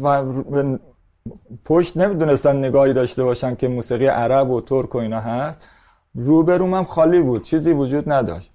[1.64, 5.68] پشت نمی‌دونستن نگاهی داشته باشن که موسیقی عرب و ترک و اینا هست.
[6.14, 8.50] روبروم خالی بود چیزی وجود نداشت.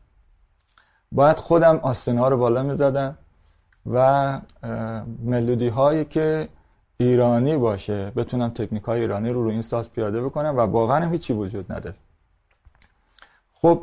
[1.12, 3.18] باید خودم آستینه رو بالا می‌زدم
[3.86, 4.42] و
[5.24, 6.50] ملودی هایی که
[6.98, 11.34] ایرانی باشه بتونم تکنیک های ایرانی رو رو این ساز پیاده بکنم و واقعا هیچی
[11.34, 11.96] وجود نداره
[13.54, 13.82] خب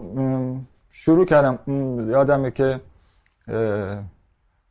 [0.90, 1.58] شروع کردم.
[2.10, 2.80] یادمه که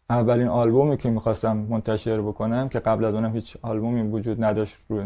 [0.10, 5.04] اولین آلبومی که می‌خواستم منتشر بکنم که قبل از اونم هیچ آلبومی وجود نداشت رو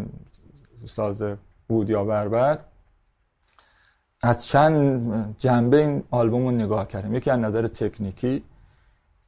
[0.86, 1.24] ساز
[1.68, 2.60] بود یا بربر
[4.22, 7.16] از چند جنبه این آلبوم رو نگاه کردم.
[7.16, 8.44] یکی از نظر تکنیکی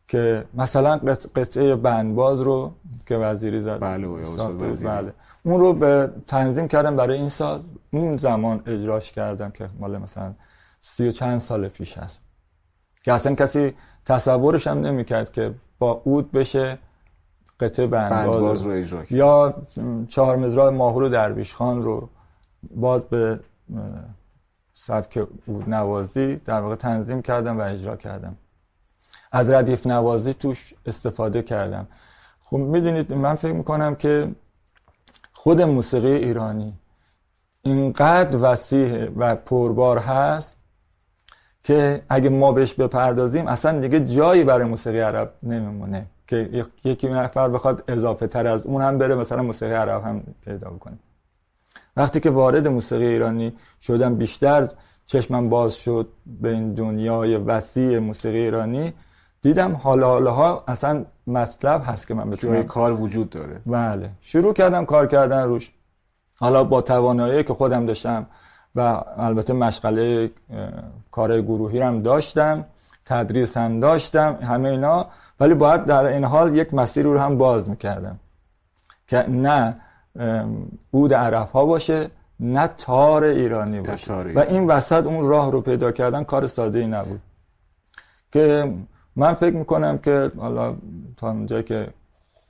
[0.07, 0.97] که مثلا
[1.35, 2.73] قطعه بندباز رو
[3.05, 4.07] که وزیری زد بله
[4.83, 5.13] بله.
[5.43, 7.61] اون رو به تنظیم کردم برای این ساز.
[7.91, 10.33] اون زمان اجراش کردم که مال مثلا
[10.79, 12.21] سی و چند سال پیش هست
[13.03, 13.73] که اصلا کسی
[14.05, 16.77] تصورش هم نمی‌کرد که با اود بشه
[17.59, 19.53] قطعه بندباز, رو اجرا یا
[20.07, 22.09] چهار مزرای ماهور درویش خان رو
[22.75, 23.39] باز به
[24.73, 28.37] سبک اود نوازی در واقع تنظیم کردم و اجرا کردم.
[29.31, 31.87] از ردیف نوازی توش استفاده کردم.
[32.41, 34.35] خب می‌دونید من فکر می‌کنم که
[35.33, 36.73] خود موسیقی ایرانی
[37.61, 40.55] اینقدر وسیع و پربار هست
[41.63, 47.49] که اگه ما بهش بپردازیم اصلا دیگه جایی برای موسیقی عرب نمیمونه که یکی نفر
[47.49, 50.97] بخواد اضافه تر از اون هم بره مثلا موسیقی عرب هم پیدا بکنه.
[51.97, 54.67] وقتی که وارد موسیقی ایرانی شدم بیشتر
[55.05, 58.93] چشمم باز شد به این دنیای وسیع موسیقی ایرانی.
[59.41, 63.61] دیدم حالا حالا ها اصلا مطلب هست که من بتونم جای کار وجود داره.
[63.65, 64.09] بله.
[64.21, 65.71] شروع کردم کار کردن روش.
[66.39, 68.25] حالا با توانایی که خودم داشتم
[68.75, 70.31] و البته مشغله
[71.11, 72.65] کار گروهی هم داشتم
[73.05, 75.05] تدریس هم داشتم همه اینا.
[75.39, 78.19] ولی باید در این حال یک مسیر رو هم باز می‌کردم
[79.07, 79.75] که نه
[80.93, 84.13] عود عرب ها باشه نه تار ایرانی باشه.
[84.13, 87.21] و این وسط اون راه رو پیدا کردن کار ساده ای نبود.
[88.31, 88.73] که
[89.15, 90.75] من فکر می‌کنم که حالا
[91.17, 91.87] تا اونجایی که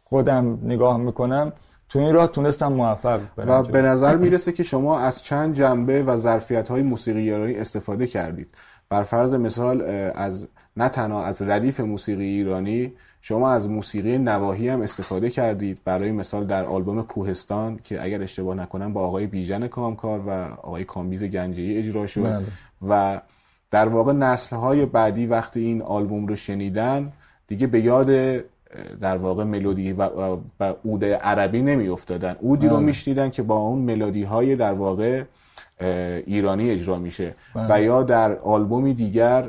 [0.04, 1.54] خودم نگاه می‌کنم
[1.92, 6.18] تو این راه تونستم موفق و به نظر می‌رسه که شما از چند جنبه و
[6.18, 8.52] ظرفیت های موسیقی ایرانی استفاده کردید.
[8.90, 9.82] بر فرض مثال
[10.16, 15.80] از نه تنها از ردیف موسیقی ایرانی شما از موسیقی نواحی هم استفاده کردید.
[15.86, 20.30] برای مثال در آلبوم کوهستان که اگر اشتباه نکنم با آقای بیژن کامکار و
[20.62, 22.24] آقای کامبیز گنجه‌ای اجرا شد.
[22.24, 22.46] بله.
[22.90, 23.22] و
[23.72, 27.12] در واقع نسل های بعدی وقتی این آلبوم رو شنیدن
[27.48, 28.10] دیگه به یاد
[29.02, 30.10] در واقع ملودی و,
[30.60, 32.86] و عود عربی نمی افتادن اودی رو بله.
[32.86, 35.24] میشنیدن که با اون ملودی های در واقع
[36.26, 37.84] ایرانی اجرا میشه و بله.
[37.84, 39.42] یا در آلبومی دیگر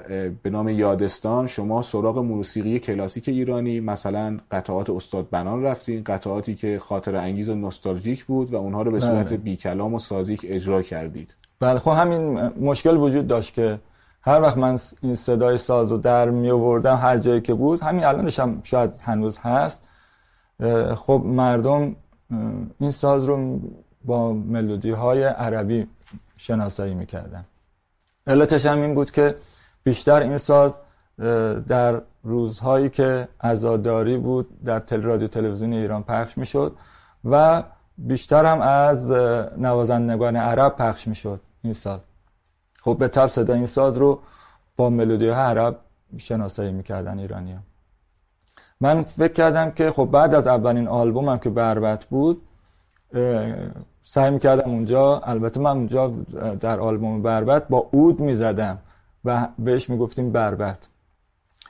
[0.42, 6.78] به نام یادستان شما سراغ موسیقی کلاسیک ایرانی مثلا قطعات استاد بنان رفتین قطعاتی که
[6.78, 9.36] خاطر انگیز و نوستالژیک بود و اونها رو به صورت بله.
[9.36, 13.78] بی کلام و سازیک اجرا کردید بله خب همین مشکل وجود داشت که
[14.24, 18.04] هر وقت من این صدای ساز رو در می آوردم هر جایی که بود همین
[18.04, 19.82] الانش هم شاید هنوز هست.
[20.96, 21.96] خب مردم
[22.78, 23.60] این ساز رو
[24.04, 25.86] با ملودی های عربی
[26.36, 27.44] شناسایی می‌کردن.
[28.26, 29.36] علتش هم این بود که
[29.84, 30.80] بیشتر این ساز
[31.68, 36.76] در روزهایی که عزاداری بود در تل رادیو تلویزیون ایران پخش می‌شد
[37.24, 37.62] و
[37.98, 39.10] بیشتر هم از
[39.58, 42.00] نوازندگان عرب پخش می‌شد این ساز.
[42.84, 44.20] خب به طب صدا این ساز رو
[44.76, 45.78] با ملودی عرب
[46.18, 47.62] شناسایی می‌کردن ایرانی هم.
[48.80, 52.42] من فکر کردم که خب بعد از اولین آلبومم که بربت بود
[54.04, 56.08] سعی می‌کردم اونجا البته من اونجا
[56.60, 58.78] در آلبوم بربت با اود می‌زدم
[59.24, 60.88] و بهش می‌گفتیم بربت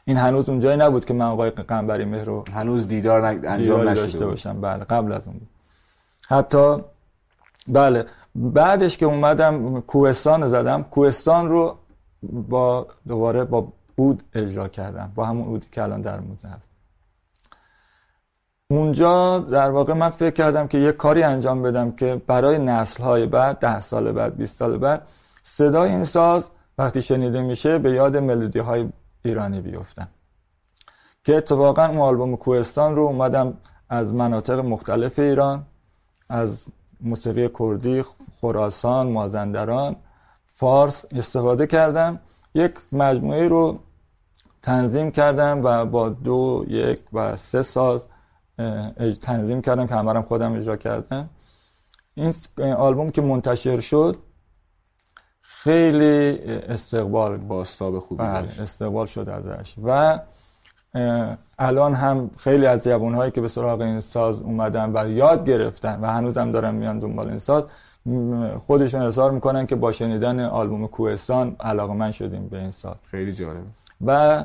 [0.05, 4.61] این هنوز اونجایی نبود که من آقای قنبری مهر رو هنوز دیدار انجام نشده باشم.
[4.61, 5.49] بله قبل از اون بود.
[6.29, 6.77] حتی
[7.69, 11.79] بله بعدش که اومدم کوهستان زدم کوهستان رو
[12.23, 16.69] با دوباره با اود اجرا کردم با همون اودی که الان در موزه هست.
[18.71, 23.27] اونجا در واقع من فکر کردم که یه کاری انجام بدم که برای نسل های
[23.27, 25.07] بعد ده سال بعد 20 سال بعد
[25.43, 28.89] صدای این ساز وقتی شنیده میشه به یاد ملودی های
[29.25, 30.09] ایرانی بیفتن
[31.25, 33.55] که اتفاقا اون آلبوم کوهستان رو اومدم
[33.89, 35.67] از مناطق مختلف ایران
[36.29, 36.65] از
[37.03, 38.03] موسیقی کردی
[38.41, 39.97] خراسان مازندران
[40.47, 42.21] فارس استفاده کردم.
[42.55, 43.79] یک مجموعه رو
[44.63, 48.07] تنظیم کردم و با دو یک و سه ساز
[49.21, 51.31] تنظیم کردم که همرم خودم اجرا کردم.
[52.15, 54.17] این آلبوم که منتشر شد
[55.41, 59.75] خیلی استقبال باستاب خوبی بله استقبال شد ازش.
[59.85, 60.19] و
[61.59, 66.07] الان هم خیلی از هایی که به سراغ این ساز اومدن و یاد گرفتن و
[66.07, 67.67] هنوزم دارن میان دنبال این ساز
[68.67, 72.95] خودشون اظهار می‌کنن که با شنیدن آلبوم کوهستان علاقه من شدیم به این ساز.
[73.11, 73.63] خیلی جالب.
[74.07, 74.45] و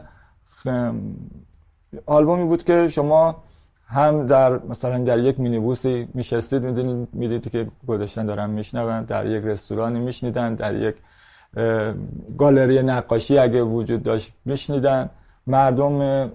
[2.06, 3.36] آلبومی بود که شما
[3.88, 9.44] هم در مثلا در یک مینیبوسی میشستید می‌دونید می‌دیدی که گذاشتن دارن میشنون در یک
[9.46, 10.96] رستورانی میشنیدن در یک
[12.38, 15.10] گالری نقاشی اگه وجود داشت میشنیدن.
[15.48, 16.32] مردم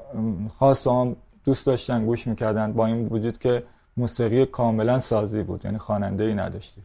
[0.59, 3.65] خاص هم دوست داشتن گوش می‌کردن با این وجود که
[3.97, 6.83] موسیقی کاملا سازی بود یعنی خواننده ای نداشتی.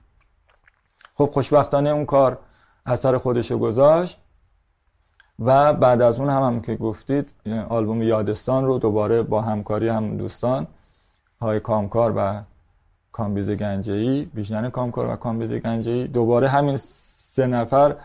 [1.16, 2.40] خب خوشبختانه اون کار
[2.86, 4.20] اثر خودشو گذاشت
[5.40, 7.34] و بعد از اون هم, هم که گفتید
[7.70, 10.68] آلبوم یادستان رو دوباره با همکاری هم دوستان
[11.42, 12.42] های کامکار و
[13.12, 17.96] کامبیز گنجه‌ای بیژن کامکار و کامبیز گنجه‌ای دوباره همین سه نفر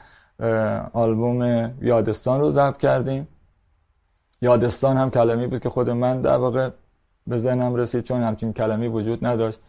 [0.92, 3.28] آلبوم یادستان رو ضبط کردیم.
[4.42, 6.70] یادستان هم کلمی بود که خود من در واقع
[7.26, 9.60] به ذهنم رسید چون همچین کلمی وجود نداشت.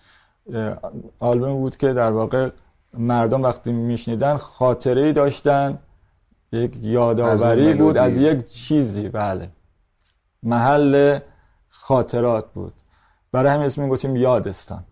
[1.20, 2.50] آلبوم بود که در واقع
[2.94, 5.80] مردم وقتی میشنیدن خاطره ای داشتن
[6.52, 9.50] یک یادآوری بود از یک چیزی بله.
[10.44, 11.19] محل
[11.69, 12.74] خاطرات بود.
[13.32, 14.84] برای همین اسم گفتیم یادستان.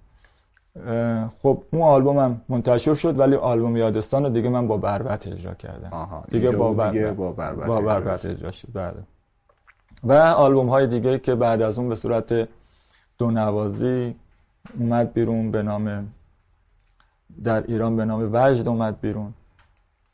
[1.40, 5.54] خب اون آلبوم هم منتشر شد ولی آلبوم یادستان رو دیگه من با بربت اجرا
[5.54, 6.24] کردم.
[6.30, 9.04] دیگه با, بربت, با بربت, با بربت اجرا شد بله.
[10.04, 12.50] و آلبوم های دیگه که بعد از اون به صورت
[13.18, 14.16] دو نوازی
[14.80, 16.14] اومد بیرون به نام
[17.44, 19.34] در ایران به نام وجد اومد بیرون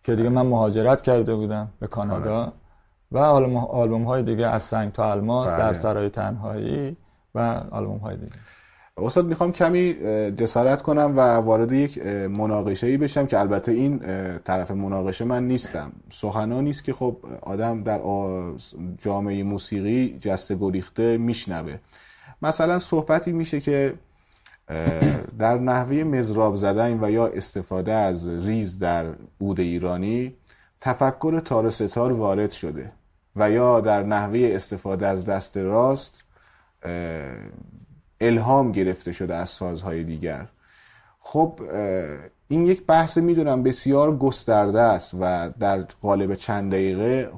[0.03, 2.51] که دیگه من مهاجرت کرده بودم به کانادا آره.
[3.11, 5.73] و آلبوم های دیگه از سنگ تا الماس در بله.
[5.73, 6.97] سرای تنهایی
[7.35, 7.39] و
[7.71, 8.35] آلبوم های دیگه
[8.97, 9.93] استاد می‌خوام کمی
[10.37, 13.99] جسارت کنم و وارد یک مناقشه ای بشم که البته این
[14.37, 15.91] طرف مناقشه من نیستم.
[16.09, 18.01] سخنا نیست که خب آدم در
[18.97, 21.77] جامعه موسیقی جسته گریخته میشنوه.
[22.41, 23.93] مثلا صحبتی میشه که
[25.39, 29.05] در نحوه مزراب زدن و یا استفاده از ریز در
[29.41, 30.35] عود ایرانی
[30.81, 32.91] تفکر تار ستار وارد شده
[33.35, 36.23] و یا در نحوه استفاده از دست راست
[38.21, 40.47] الهام گرفته شده از سازهای دیگر.
[41.19, 41.61] خب
[42.47, 47.31] این یک بحث می‌دونم بسیار گسترده است و در قالب چند دقیقه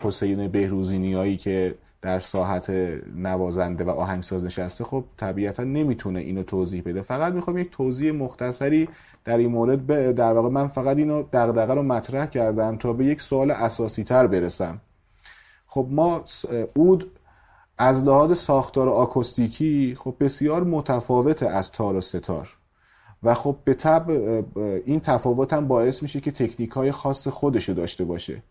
[0.00, 2.70] حسین بهروزی نیایی که در ساحت
[3.16, 7.02] نوازنده و آهنگساز نشسته خب طبیعتا نمی‌تونه اینو توضیح بده.
[7.02, 8.88] فقط می‌خوام یک توضیح مختصری
[9.24, 13.20] در این مورد در واقع من فقط اینو دغدغه رو مطرح کردم تا به یک
[13.20, 14.80] سوال اساسی تر برسم.
[15.66, 16.24] خب ما
[16.74, 17.10] اود
[17.78, 22.56] از لحاظ ساختار آکوستیکی خب بسیار متفاوته از تار و ستار.
[23.22, 24.10] و خب به طب
[24.86, 28.42] این تفاوت هم باعث میشه که تکنیک های خاص خودشو داشته باشه.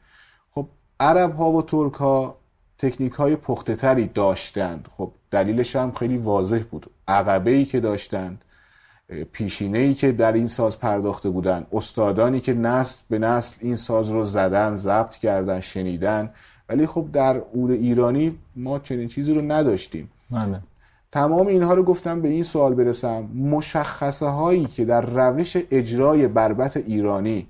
[0.51, 0.67] خب
[0.99, 2.37] عرب ها و ترک ها
[2.77, 4.87] تکنیک های پخته تری داشتند.
[4.91, 6.89] خب دلیلش هم خیلی واضح بود.
[7.07, 8.45] عقبه ای که داشتند
[9.31, 14.09] پیشینه ای که در این ساز پرداخته بودن استادانی که نسل به نسل این ساز
[14.09, 16.33] رو زدن ضبط کردن شنیدن
[16.73, 20.09] ولی خب در اود ایرانی ما چنین چیزی رو نداشتیم.
[20.31, 20.59] بله.
[21.11, 23.23] تمام اینها رو گفتم به این سوال برسم.
[23.35, 27.47] مشخصه هایی که در روش اجرای بربت ایرانی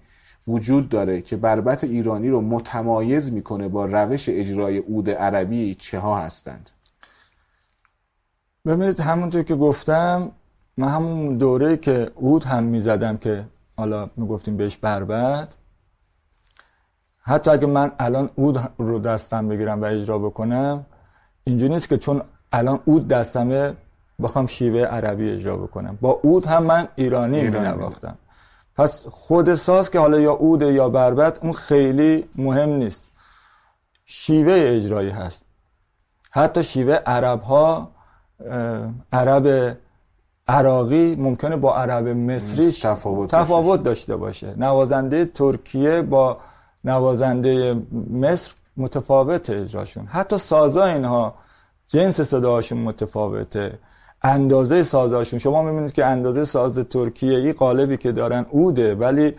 [0.48, 6.20] وجود داره که بربت ایرانی رو متمایز می‌کنه با روش اجرای اود عربی چه ها
[6.20, 6.70] هستند؟
[8.66, 10.32] ببینید همونطور که گفتم
[10.78, 13.46] من همون دوره که اود هم می‌زدم که
[13.78, 15.54] حالا می‌گفتیم بهش بربت
[17.26, 20.86] حتی اگه من الان اود رو دستم بگیرم و اجرا بکنم
[21.44, 22.22] اینجوری نیست که چون
[22.52, 23.74] الان اود دستمه
[24.24, 25.98] بخوام شیوه عربی اجرا بکنم.
[26.02, 28.18] با اود هم من ایرانی, ایرانی می نواختم
[28.76, 33.10] پس خود ساز که حالا یا عود یا بربت اون خیلی مهم نیست.
[34.06, 35.42] شیوه اجرایی هست.
[36.32, 37.92] حتی شیوه عرب ها
[39.14, 39.78] عرب
[40.48, 44.54] عراقی ممکنه با عرب مصری تفاوت, تفاوت داشته باشه.
[44.58, 46.38] نوازنده ترکیه با
[46.84, 50.06] نوازنده مصر متفاوت اجراشون.
[50.06, 51.36] حتی سازا اینها
[51.88, 53.80] جنس صداشون متفاوته.
[54.22, 55.40] اندازه سازاشون.
[55.40, 59.36] شما می‌بینید که اندازه ساز ترکیه ای قالبی که دارن اوده ولی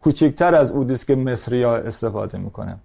[0.00, 2.80] کوچکتر از اودی که مصری ها استفاده می‌کنن.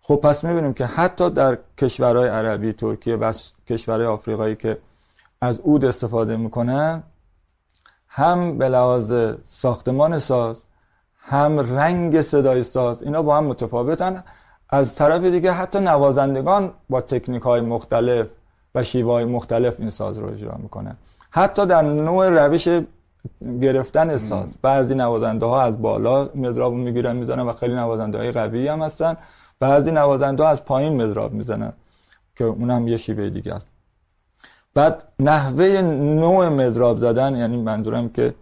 [0.00, 3.32] خب پس می‌بینیم که حتی در کشورهای عربی ترکیه و
[3.68, 4.78] کشورهای آفریقایی که
[5.40, 7.02] از اود استفاده می‌کنن
[8.08, 10.62] هم به لحاظ ساختمان ساز
[11.20, 14.24] هم رنگ صدای ساز اینا با هم متفاوتن.
[14.68, 18.26] از طرف دیگه حتی نوازندگان با تکنیک های مختلف
[18.74, 20.96] و شیوه های مختلف این ساز رو اجرا می‌کنن.
[21.30, 22.68] حتی در نوع روش
[23.62, 24.54] گرفتن ساز.
[24.62, 29.16] بعضی نوازنده ها از بالا مزراب می‌گیرن می‌زنن و خیلی نوازنده های قوی هم هستن.
[29.60, 31.72] بعضی نوازنده ها از پایین مزراب می‌زنن
[32.36, 33.68] که اونم یه شیوه دیگه است.
[34.74, 35.82] بعد نحوه
[36.22, 38.34] نوع مزراب زدن یعنی منظورم که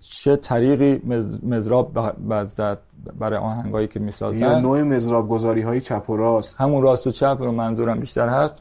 [0.00, 1.02] چه طریقی
[1.42, 1.92] مزراب
[2.28, 2.78] بعد زد
[3.18, 6.60] برای آهنگایی که می‌سازن؟ یا نوع مزراب گذاری های چپ و راست.
[6.60, 8.54] همون راست و چپ رو منظورم بیشتر هست.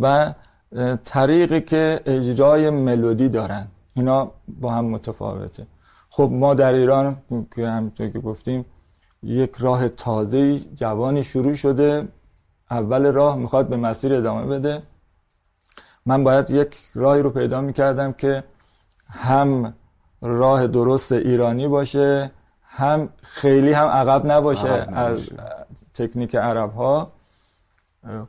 [0.00, 0.34] و
[1.04, 3.66] طریقی که اجرای ملودی دارن.
[3.94, 5.66] اینا با هم متفاوته.
[6.10, 7.16] خب ما در ایران
[7.54, 8.64] که همونطور که گفتیم
[9.22, 12.08] یک راه تازه جوانی شروع شده.
[12.70, 14.82] اول راه می‌خواد به مسیر ادامه بده.
[16.06, 18.44] من باید یک راهی رو پیدا می‌کردم که
[19.08, 19.74] هم
[20.22, 22.30] راه درست ایرانی باشه
[22.62, 25.30] هم خیلی هم عقب نباشه, از
[25.94, 27.12] تکنیک عرب ها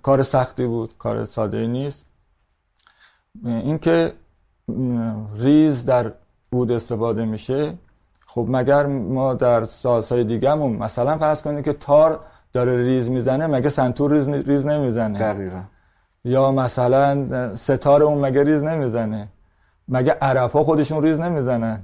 [0.02, 2.06] کار سختی بود کار ساده نیست.
[3.44, 4.14] اینکه
[5.36, 6.12] ریز در
[6.52, 7.74] بود استفاده میشه
[8.28, 12.20] خب مگر ما در سازهای دیگهمون مثلا فرض کنید که تار
[12.54, 15.62] داره ریز می‌زنه مگه سنتور ریز, ریز نمی‌زنه؟ دقیقا.
[16.26, 19.28] یا مثلا سه‌تار اون مگه ریز نمی‌زنه؟
[19.88, 21.82] مگه عرب ها خودشون ریز نمی‌زنن؟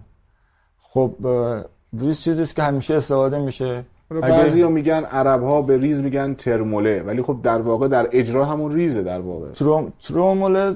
[0.78, 1.16] خب
[2.00, 3.84] ریز چیزیست که همیشه استفاده میشه.
[4.22, 8.46] بعضی ها میگن عرب ها به ریز میگن ترموله ولی خب در واقع در اجرا
[8.46, 9.52] همون ریزه در واقع.
[9.52, 9.94] تروم...
[10.08, 10.76] تروموله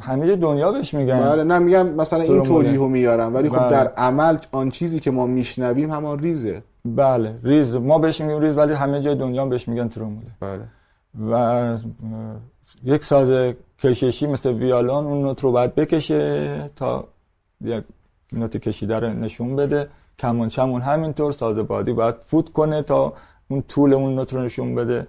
[0.00, 1.20] همه دنیا بهش میگن.
[1.20, 3.70] بله نه میگم مثلا این توجیه میارم ولی خب بله.
[3.70, 6.62] در عمل آن چیزی که ما میشنویم همان ریزه.
[6.84, 7.76] بله ریز.
[7.76, 10.62] ما بهش میگیم ریز ولی همه جای دنیا بهش میگن تروموله بله.
[11.30, 11.78] و
[12.84, 17.08] یک ساز کششی مثل ویالون اون نت رو باید بکشه تا
[17.60, 17.84] یک
[18.32, 19.88] نت کشیده رو نشون بده.
[20.18, 23.12] کمانچمون همینطور ساز بادی باید فوت کنه تا
[23.48, 25.06] اون طول اون نت رو نشون بده.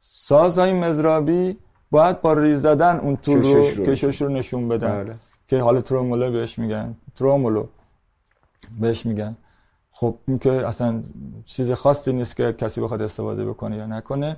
[0.00, 1.58] سازهای مضرابی
[1.90, 5.04] باید با ریز دادن اون طول رو کشش رو نشون بدن.
[5.04, 5.14] بله.
[5.48, 6.96] که حالا ترومولو بهش میگن.
[7.16, 7.66] ترومولو
[8.80, 9.36] بهش میگن.
[9.90, 11.02] خب این که اصلا
[11.44, 14.36] چیز خاصی نیست که کسی بخواد استفاده بکنه یا نکنه.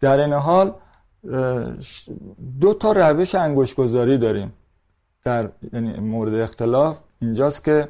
[0.00, 0.74] در این حال
[2.60, 4.52] دو تا روش انگوش گذاری داریم
[5.24, 6.98] در یعنی مورد اختلاف.
[7.22, 7.88] اینجاست که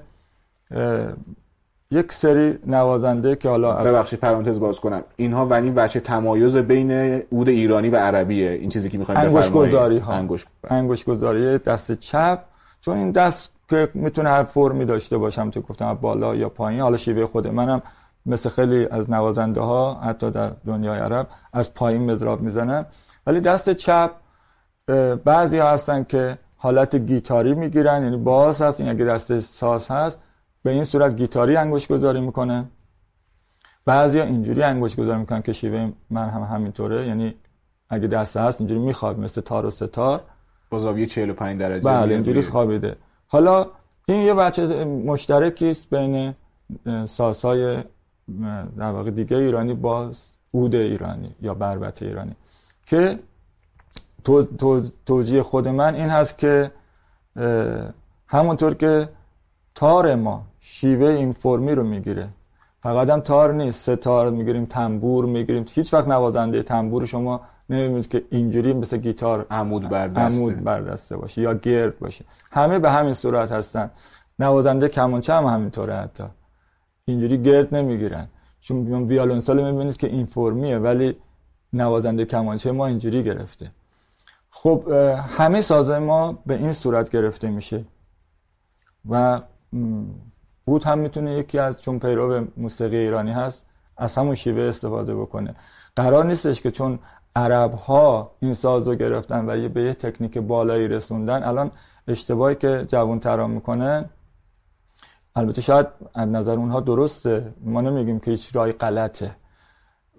[1.91, 5.03] یک سری نوازنده که حالا ببخشید پرانتز باز کنم.
[5.17, 6.91] اینها ونی وچه تمایز بین
[7.33, 8.51] عود ایرانی و عربیه.
[8.51, 10.13] این چیزی که می‌خوایم انگوش گذاری ها.
[10.13, 12.39] انگوش, انگوش گذاری دست چپ.
[12.81, 16.97] چون این دست که می‌تونه هر فرمی داشته باشم تو گفتم بالا یا پایین حالا
[16.97, 17.83] شیوه خود منم
[18.27, 22.87] مثل خیلی از نوازنده ها حتی در دنیای عرب از پایین مزراب می‌زنم
[23.27, 24.11] ولی دست چپ
[25.25, 30.19] بعضی ها هستن که حالت گیتاری می‌گیرن یعنی باز هست این اگه دست ساز هست
[30.63, 32.65] به این صورت گیتاری انگوش گذاری می‌کنه
[33.85, 37.35] بعضی ها اینجوری انگوش گذاری می‌کنن که شیوه من هم همینطوره یعنی
[37.91, 40.21] اگه دست هست اینجوری می‌خواد مثل تار و ستار.
[40.71, 42.97] با زاویه 45 درجه بله اینجوری خوابیده.
[43.27, 43.67] حالا
[44.07, 46.35] این یه بچه مشترکی است بین
[47.05, 47.77] سازهای
[48.79, 50.11] در واقع دیگه ایرانی با
[50.55, 52.37] عود ایرانی یا بربط ایرانی.
[52.87, 53.19] که
[54.25, 56.71] تو، تو، توجیه خود من این هست که
[58.27, 59.09] همونطور که
[59.75, 62.29] تار ما شیوه این فرمی رو می‌گیره.
[62.83, 63.81] فقط هم تار نیست.
[63.81, 65.65] سه تار می‌گیریم تنبور می‌گیریم.
[65.71, 71.43] هیچ وقت نوازنده تنبور شما نمی‌بینید که اینجوری مثل گیتار عمود بردسته عمود بردسته باشه
[71.43, 72.25] یا گرد باشه.
[72.53, 73.91] همه به همین صورت هستن.
[74.39, 76.25] نوازنده کمانچه هم همینطوره حتی.
[77.05, 78.29] اینجوری گرد نمی‌گیرن.
[78.61, 81.17] چون ویالونسال می‌بینید که این فرمیه ولی
[81.73, 83.71] نوازنده کمانچه ما اینجوری گرفته.
[84.51, 84.89] خب
[85.37, 87.85] همه سازه ما به این صورت گرفته میشه.
[89.11, 89.41] و
[90.67, 93.63] بود هم می‌تونه یکی از چون پیرو موسیقی ایرانی هست
[93.97, 95.55] از همون شیوه استفاده بکنه.
[95.97, 96.99] قرار نیستش که چون
[97.37, 101.71] عرب ها این ساز رو گرفتن و به یه تکنیک بالایی رسوندن الان
[102.09, 104.05] اشتباهی که جوان ترا می‌کنن
[105.37, 107.55] البته شاید از نظر اونها درسته.
[107.61, 109.37] ما نمیگیم که هیچ رای غلطه.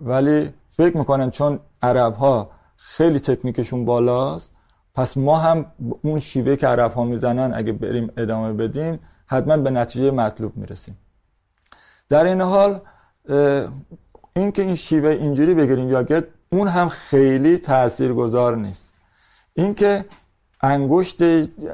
[0.01, 4.51] ولی فکر می‌کنن چون عرب ها خیلی تکنیکشون بالاست
[4.95, 5.65] پس ما هم
[6.01, 10.97] اون شیوه که عرب ها می‌زنن اگه بریم ادامه بدیم حتما به نتیجه مطلوب می‌رسیم.
[12.09, 12.81] در این حال
[14.33, 18.93] این که این شیوه اینجوری بگیریم یا گرد اون هم خیلی تأثیر گذار نیست.
[19.53, 20.05] اینکه
[20.61, 21.21] انگشت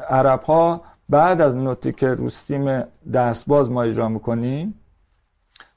[0.10, 2.84] عرب ها بعد از نوتی که رو سیم
[3.14, 4.80] دستباز ما اجرا می‌کنیم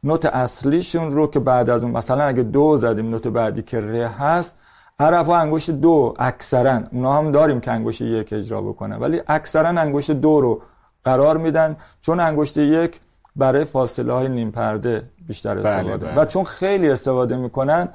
[0.06, 4.08] نوت اصلیشون رو که بعد از اون مثلا اگه دو زدیم نوت بعدی که ره
[4.08, 4.56] هست
[4.98, 9.68] عرب ها انگشت دو اکثرا اونا هم داریم که انگشت یک اجرا بکنه ولی اکثرا
[9.68, 10.62] انگشت دو رو
[11.04, 13.00] قرار میدن چون انگشت یک
[13.36, 16.20] برای فاصله های نیم پرده بیشتر بله، استفاده بله.
[16.20, 17.88] و چون خیلی استفاده می‌کنن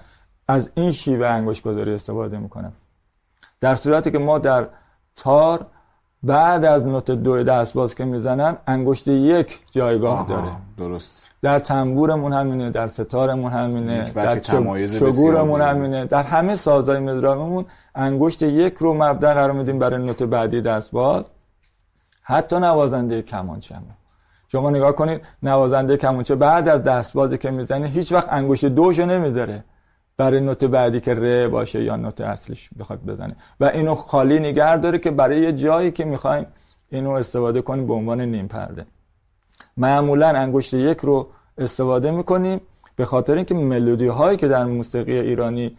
[0.47, 2.72] از این شیوه انگشت گذاری استفاده می‌کنن.
[3.59, 4.68] در صورتی که ما در
[5.16, 5.66] تار
[6.24, 10.49] بعد از نوت دو دست باز که می‌زنن انگشت یک جایگاه داره.
[10.78, 11.26] درست.
[11.41, 16.05] در تنبورمون همینه در ستارمون همینه در چگورمون همینه.
[16.05, 17.65] در همه سازهای مزرابمون
[17.95, 21.26] انگشت یک رو مبدع قرار میدیم برای نوت بعدی دست باز
[22.24, 23.84] حتی نوازنده کمانچه هم.
[24.47, 29.63] شما نگاه کنید نوازنده کمانچه بعد از دستبازی که می‌زنه هیچ وقت انگشت دوشو نمی‌ذاره.
[30.22, 33.36] برای نوت بعدی که ر باشه یا نوت اصلیش بخواد بزنه.
[33.59, 36.45] و اینو خالی نگر داره که برای یه جایی که می‌خوایم
[36.89, 38.86] اینو استفاده کنیم به عنوان نیم پرده.
[39.78, 42.61] معمولا انگشت یک رو استفاده می‌کنیم
[42.95, 45.78] به خاطر اینکه ملودی هایی که در موسیقی ایرانی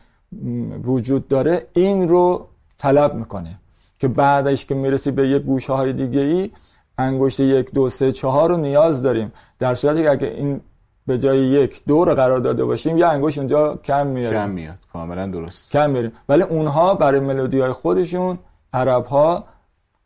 [0.85, 3.59] وجود داره این رو طلب می‌کنه
[3.99, 6.51] که بعدش که می‌رسی به یک گوشه های دیگه ای
[6.99, 9.33] انگشت یک دو سه چهار رو نیاز داریم.
[9.59, 10.61] در صورتی که اگه این
[11.07, 14.75] به جای یک دو رو قرار داده باشیم یه انگشت اونجا کم میاد کم میاد.
[14.93, 15.71] کاملا درست.
[15.71, 16.13] کم میاریم.
[16.29, 18.39] ولی اونها برای ملودی های خودشون
[18.73, 19.45] عرب ها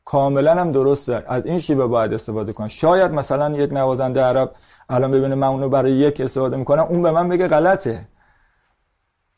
[0.04, 1.24] کاملا هم درسته.
[1.26, 2.68] از این شیبه باید استفاده کنن.
[2.68, 4.50] شاید مثلا یک نوازنده عرب
[4.88, 8.08] الان ببینه من اونو برای یک استفاده می‌کنم اون به من بگه غلطه.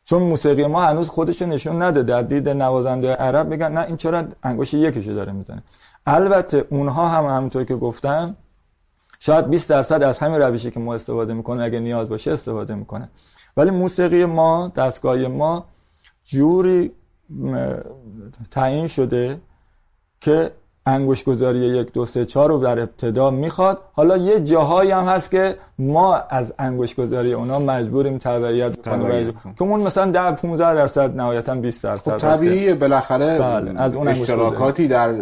[0.05, 2.03] چون موسیقی ما هنوز خودش نشون نده.
[2.03, 5.63] در دید نوازنده عرب بگن نه این چرا انگشت یکیشو داره می‌زنه.
[6.07, 8.37] البته اونها هم همونطور که گفتم
[9.19, 13.11] شاید 20 درصد از همین روشی که ما استفاده می‌کنه اگه نیاز باشه استفاده می‌کنه.
[13.57, 15.67] ولی موسیقی ما دستگاه ما
[16.25, 16.93] جوری
[18.51, 19.41] تعیین شده
[20.21, 20.51] که
[20.89, 23.79] انگوش گذاری یک دو سه چهار رو در ابتدا می‌خواد.
[23.93, 29.35] حالا یه جاهایی هم هست که ما از انگوش گذاری اونا مجبوریم تبعیت کنیم.
[29.59, 33.81] که اون مثلا در 15 درصد نهایتا 20 درصد خب طبیعیه بالاخره بله.
[33.81, 35.15] از اون اشتراکاتی در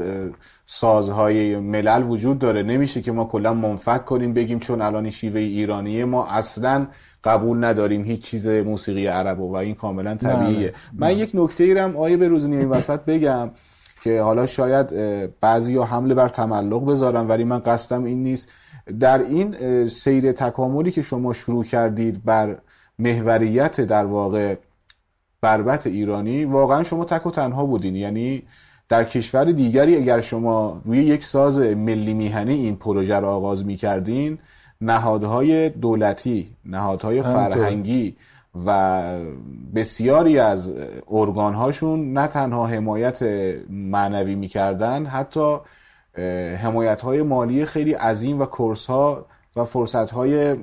[0.67, 2.63] سازهای ملل وجود داره.
[2.63, 6.87] نمیشه که ما کلا منفک کنیم بگیم چون الان شیوه ایرانیه ما اصلا
[7.25, 10.73] قبول نداریم هیچ چیز موسیقی عرب و این کاملا طبیعیه.
[10.93, 13.51] من یک نکته ای رم آیه به روزنی این وسط بگم.
[14.07, 14.91] که حالا شاید
[15.41, 18.49] بعضی ها حمله بر تملق بذارن ولی من قصدم این نیست.
[19.01, 22.57] در این سیر تکاملی که شما شروع کردید بر
[22.99, 24.55] محوریت در واقع
[25.41, 27.97] بربت ایرانی واقعا شما تک و تنها بودین.
[27.97, 28.43] یعنی
[28.89, 34.39] در کشور دیگری اگر شما روی یک ساز ملی میهنی این پروژه رو آغاز می‌کردین
[34.81, 38.17] نهادهای دولتی نهادهای فرهنگی
[38.67, 39.03] و
[39.75, 40.75] بسیاری از
[41.11, 43.23] ارگانهاشون نه تنها حمایت
[43.71, 45.57] معنوی می‌کردن حتی
[46.63, 49.27] حمایت های مالی خیلی عظیم و کورس ها
[49.57, 50.57] و فرصت های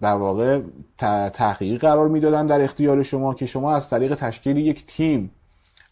[0.00, 0.60] در واقع
[1.32, 5.30] تحقیقی قرار می‌دادن در اختیار شما که شما از طریق تشکیل یک تیم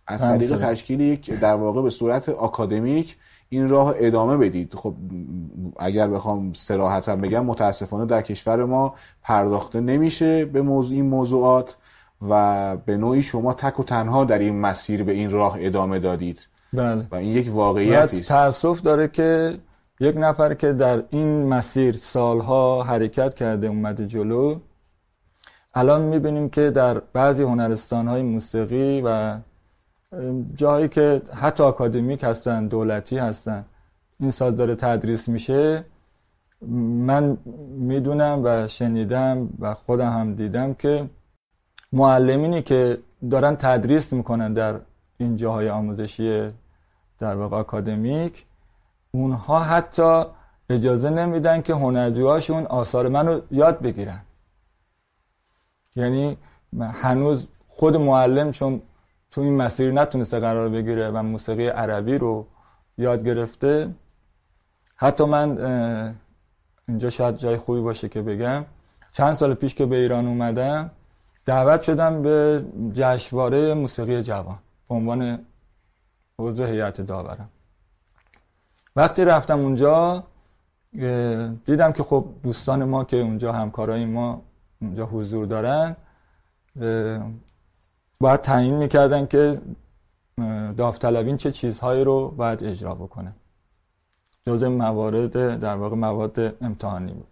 [0.07, 3.17] از طریق تشکیل یک در واقع به صورت آکادمیک
[3.49, 4.75] این راه ادامه بدید.
[4.75, 4.95] خب
[5.79, 11.77] اگر بخوام سراحتا بگم متاسفانه در کشور ما پرداخته نمیشه به موضوع این موضوعات
[12.29, 16.49] و به نوعی شما تک و تنها در این مسیر به این راه ادامه دادید.
[16.73, 17.07] بله.
[17.11, 18.29] و این یک واقعیتی است.
[18.29, 19.59] تاسف داره که
[20.01, 24.59] یک نفر که در این مسیر سالها حرکت کرده اومده جلو
[25.75, 29.37] الان می‌بینیم که در بعضی هنرستان های موسیقی و
[30.55, 33.65] جایی که حتی اکادمیک هستن دولتی هستن
[34.21, 35.85] این ساز داره تدریس میشه
[36.63, 37.39] من
[37.69, 41.11] می‌دونم و شنیدم و خودم هم دیدم که
[41.93, 42.99] معلمینی که
[43.31, 44.81] دارن تدریس می‌کنن در
[45.19, 46.51] این جاهای آموزشی
[47.19, 48.47] در واقع اکادمیک
[49.11, 50.25] اونها حتی
[50.71, 54.21] اجازه نمیدن که هنرجوهاشون آثار منو یاد بگیرن.
[55.97, 56.37] یعنی
[56.81, 58.83] هنوز خود معلم چون
[59.37, 62.47] تو این مسیر نتونسته قرار بگیره و موسیقی عربی رو
[62.99, 63.95] یاد گرفته.
[64.97, 65.59] حتی من
[66.89, 68.65] اینجا شاید جای خوبی باشه که بگم.
[69.13, 70.91] چند سال پیش که به ایران اومدم
[71.45, 74.59] دعوت شدم به جشنواره موسیقی جوان
[74.89, 75.39] به عنوان
[76.39, 77.49] عضو هیئت داورم.
[78.97, 80.25] وقتی رفتم اونجا
[81.65, 84.43] دیدم که خب دوستان ما که اونجا همکارای ما
[84.83, 85.97] اونجا حضور دارن
[88.21, 89.61] باید تعیین می‌کردن که
[90.77, 93.33] داوطلبین چه چیزهایی رو باید اجرا بکنه.
[94.47, 97.27] جز موارد در واقع مواد امتحانی بود.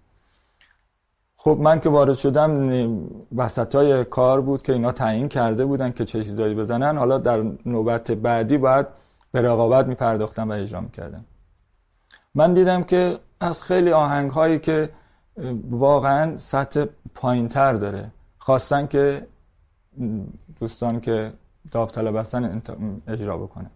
[1.37, 2.71] خب من که وارد شدم
[3.37, 6.99] وسط های کار بود که اینا تعیین کرده بودن که چه چیزایی بزنن.
[6.99, 8.87] حالا در نوبت بعدی باید
[9.33, 11.25] به رقابت میپرداختم و اجرا می‌کردم
[12.35, 14.91] من دیدم که از خیلی آهنگ هایی که
[15.71, 18.11] واقعا سطح پایین تر داره.
[18.39, 19.27] خواستن که
[20.65, 21.33] دوستان که
[21.71, 22.63] داوطلب هستن
[23.09, 23.71] اجرا بکنه.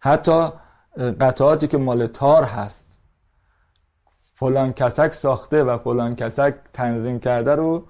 [0.00, 0.48] حتی
[1.20, 2.98] قطعاتی که مال تار هست.
[4.34, 7.86] فلان کسک ساخته و فلان کسک تنظیم کرده رو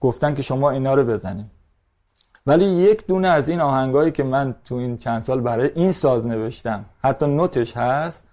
[0.00, 1.50] گفتن که شما اینا رو بزنیم
[2.46, 6.26] ولی یک دونه از این آهنگایی که من تو این چند سال برای این ساز
[6.26, 8.24] نوشتم حتی نوتش هست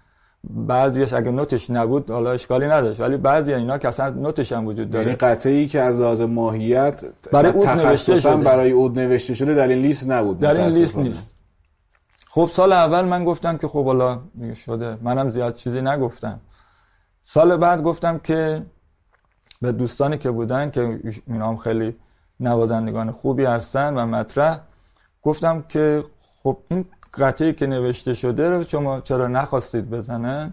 [0.50, 3.00] بعضیش اگه نوتش نبود حالا اشکالی نداشت.
[3.00, 5.06] ولی بعضی اینا که اصلا نوتش هم وجود داره.
[5.06, 8.44] یعنی قطعی که از لحاظ ماهیت برای اود نوشته شده.
[8.44, 10.38] برای اود نوشته شده در این لیست نبود.
[10.38, 11.34] در این لیست نیست.
[12.30, 14.20] خب سال اول من گفتم که خب حالا
[14.54, 14.98] شده.
[15.02, 16.40] منم زیاد چیزی نگفتم.
[17.22, 18.62] سال بعد گفتم که
[19.62, 21.96] به دوستانی که بودن که اینا هم خیلی
[22.40, 24.60] نوازندگان خوبی هستن و مطرح
[25.22, 26.04] گفتم که
[26.42, 26.84] خب این
[27.14, 30.52] قطعی که نوشته شده رو شما چرا نخواستید بزنن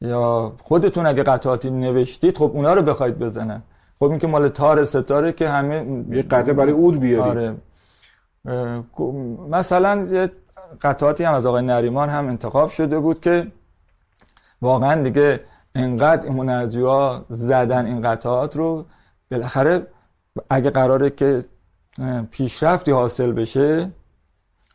[0.00, 3.62] یا خودتون اگه قطعاتی نوشتید خب اونا رو بخواید بزنن
[3.98, 7.38] خب این که مال تار ستاره که همه یه قطعه برای اود بیارید.
[7.38, 7.56] آره.
[9.50, 10.30] مثلا یه
[10.82, 13.52] قطعاتی هم از آقای نریمان هم انتخاب شده بود که
[14.62, 15.40] واقعا دیگه
[15.74, 16.28] انقدر
[16.80, 18.84] ها زدن این قطعات رو
[19.30, 19.86] بالاخره
[20.50, 21.44] اگه قراره که
[22.30, 23.90] پیشرفتی حاصل بشه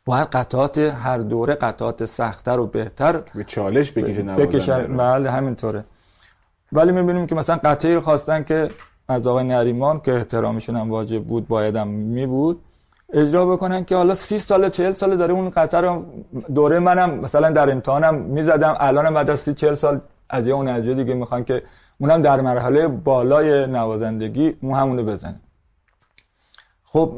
[0.08, 4.74] باید قطعات هر دوره قطعات سختتر و بهتر به چالش بکشه بکشه.
[4.74, 5.84] بله همینطوره.
[6.72, 8.70] ولی می‌بینیم که مثلا قطعی خواستن که
[9.10, 12.62] از آقای نریمان که احترامشون هم واجب بود بایدم می بود
[13.14, 16.06] اجرا بکنن که حالا سی سال چهل سال داره اون قطعه رو
[16.56, 20.96] دوره منم مثلا در امتحانم می‌زدم الان بعد از سی چهل سال از یه اون
[20.96, 21.64] دیگه می‌خوان که
[21.98, 25.40] اونم در مرحله بالای نوازندگی اون همونو بزنه.
[26.84, 27.14] خب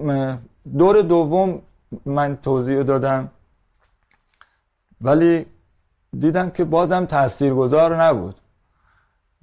[0.78, 1.62] دور دوم
[2.06, 3.32] من توضیح دادم.
[5.02, 5.46] ولی
[6.20, 8.36] دیدم که بازم تاثیرگذار نبود.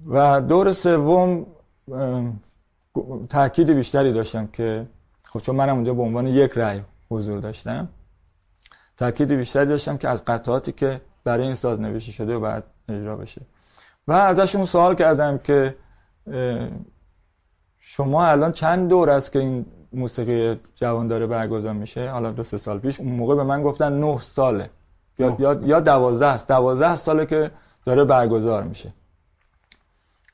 [0.05, 1.45] و دور سوم
[3.29, 4.87] تاکید بیشتری داشتم که
[5.23, 7.87] خب چون منم اونجا به عنوان یک رأی حضور داشتم
[8.97, 13.15] تاکید بیشتری داشتم که از قطعاتی که برای این ساز نوشته شده و بعد اجرا
[13.15, 13.41] بشه.
[14.07, 15.75] و ازشون سوال کردم که
[17.77, 19.65] شما الان چند دور است که این
[19.97, 22.09] موسیقی جوان داره برگزار میشه.
[22.09, 22.99] حالا دو سه سال پیش.
[22.99, 24.69] اون موقع به من گفتن نه ساله.
[25.19, 26.47] یا یا یا دوازده است.
[26.47, 27.51] دوازده ساله که
[27.85, 28.93] داره برگزار میشه.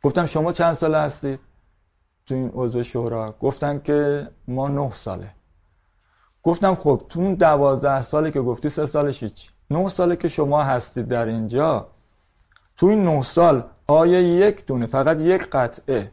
[0.03, 1.39] گفتم شما چند ساله هستید
[2.25, 3.35] تو این عضو شورا.
[3.39, 5.29] گفتن که ما نه ساله.
[6.43, 9.51] گفتم خب تو اون دوازده سالی که گفتی سه سالش هیچ.
[9.69, 11.87] نه ساله که شما هستید در اینجا.
[12.77, 16.11] تو این نه سال آیا یک دونه فقط یک قطعه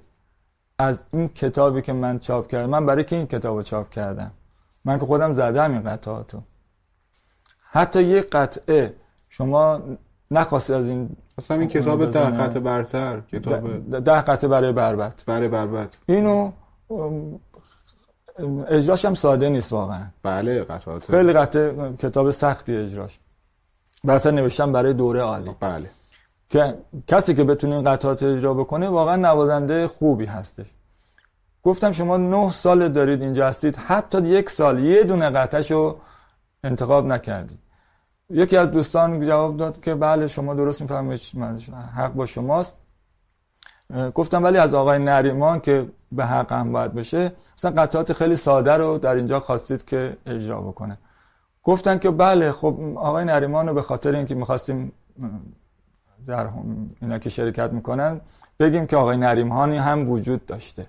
[0.81, 4.31] از این کتابی که من چاپ کردم من برای که این کتاب رو چاپ کردم؟
[4.85, 6.43] من که خودم زدم این قطعاتو.
[7.63, 8.95] حتی یک قطعه
[9.29, 9.81] شما
[10.31, 15.49] نخواستی از این اصلا این کتاب ده قطعه برتر کتاب ده قطعه برای بربت برای
[15.49, 16.53] بربت اینو
[18.69, 20.07] اجراش هم ساده نیست واقعا.
[20.23, 23.19] بله قطعات خیلی قطعه کتاب سختی اجراش.
[24.07, 25.51] بسا نوشتم برای دوره عالی.
[25.61, 25.91] بله.
[26.51, 30.67] که کسی که بتونه این قطعات اجرا بکنه واقعا نوازنده خوبی هستش.
[31.63, 35.97] گفتم شما نه سال دارید اینجا هستید حتی یک سال یه دونه قطعشو
[36.65, 37.59] انتخاب نکردید.
[38.31, 41.21] یکی از دوستان جواب داد که بله شما درست می‌فهمید
[41.97, 42.77] حق با شماست.
[44.15, 48.73] گفتم ولی از آقای نریمان که به حق هم باید بشه مثلا قطعات خیلی ساده
[48.73, 50.99] رو در اینجا خواستید که اجرا بکنه.
[51.63, 54.93] گفتن که بله خب آقای نریمان رو به خاطر اینکه می‌خواستیم
[56.27, 56.49] در
[57.01, 58.21] اینا که شرکت می‌کنن
[58.61, 60.87] بگیم که آقای نریمهانی هم وجود داشته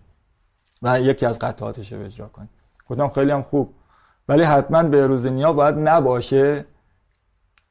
[0.81, 2.49] و یکی از قطعاتش رو اجرا کنیم
[2.89, 3.73] گفتم خیلی هم خوب.
[4.29, 6.65] ولی حتما به روز نیا باید نباشه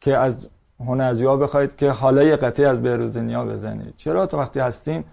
[0.01, 0.49] که از
[0.81, 3.97] هنرجوها بخواید که حالا یه قطعه از بهروزنیا بزنید.
[3.97, 5.05] چرا؟ تو وقتی هستین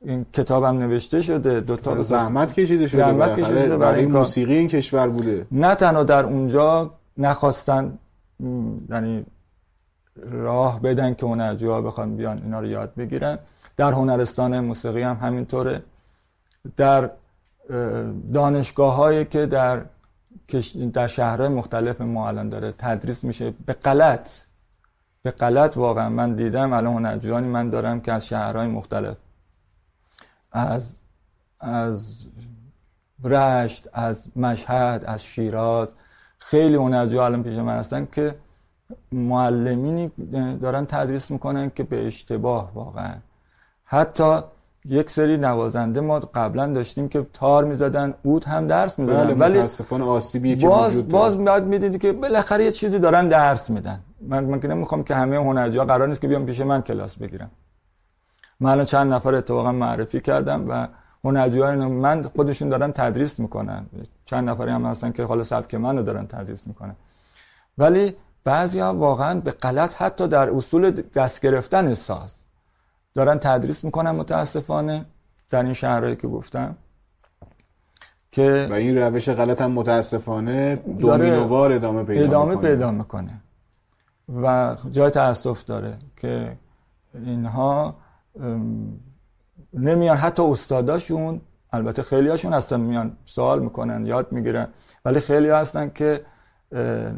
[0.00, 4.54] این کتابم نوشته شده دو تا زحمت کشیده شده زحمت کشیده شده برای این موسیقی
[4.54, 5.46] این کشور بوده.
[5.52, 7.98] نه تنها در اونجا نخواستن
[8.90, 9.26] یعنی
[10.30, 13.38] راه بدن که هنرجوها بخوان بیان اینا رو یاد بگیرن.
[13.76, 15.82] در هنرستان موسیقی هم همینطوره.
[16.76, 17.10] در
[18.32, 19.82] دانشگاه هایی که در
[20.92, 23.54] در شهرهای مختلف ما الان داره تدریس میشه.
[23.66, 24.30] به غلط
[25.22, 29.16] به غلط واقعا من دیدم الان هنرجویانی من دارم که از شهرهای مختلف
[30.52, 30.94] از
[31.60, 32.26] از
[33.24, 35.94] رشت از مشهد از شیراز
[36.38, 38.34] خیلی هنرجو الان پیش من هستن که
[39.12, 40.10] معلمینی
[40.62, 43.14] دارن تدریس می‌کنن که به اشتباه واقعا.
[43.84, 44.38] حتی
[44.84, 49.24] یک سری نوازنده ما قبلا داشتیم که تار می‌زدن اود هم درس می‌دادن.
[49.24, 53.70] بله ولی متاسفانه آسیبی که باز باز بعد می‌دیدی که بالاخره یه چیزی دارن درس
[53.70, 54.00] میدن.
[54.20, 57.50] من من که نمی‌خوام که همه هنرجوها قرار نیست که بیان پیش من کلاس بگیرم
[58.60, 60.88] من الان چند نفر اتفاقا معرفی کردم و
[61.24, 63.86] هنرجوهای من خودشون دارن تدریس می‌کنن.
[64.24, 66.96] چند نفری هم هستن که حالا سبک منو دارن تدریس می‌کنن.
[67.78, 68.14] ولی
[68.46, 72.34] بعضی ها واقعا به غلط حتی در اصول دست گرفتن ساز
[73.14, 75.04] دارن تدریس می‌کنن متاسفانه
[75.50, 76.76] در این شهرهایی که گفتم
[78.32, 82.70] که و این روش غلط هم متاسفانه دومینووار ادامه پیدا ادامه می‌کنه.
[82.70, 83.40] پیدا می‌کنه
[84.42, 86.56] و جای تاسف داره که
[87.14, 87.96] اینها
[89.72, 91.40] نمیان حتی استاداشون
[91.72, 94.68] البته خیلی هاشون هستن میان سوال می‌کنن یاد می‌گیرن
[95.04, 96.20] ولی خیلی هستن که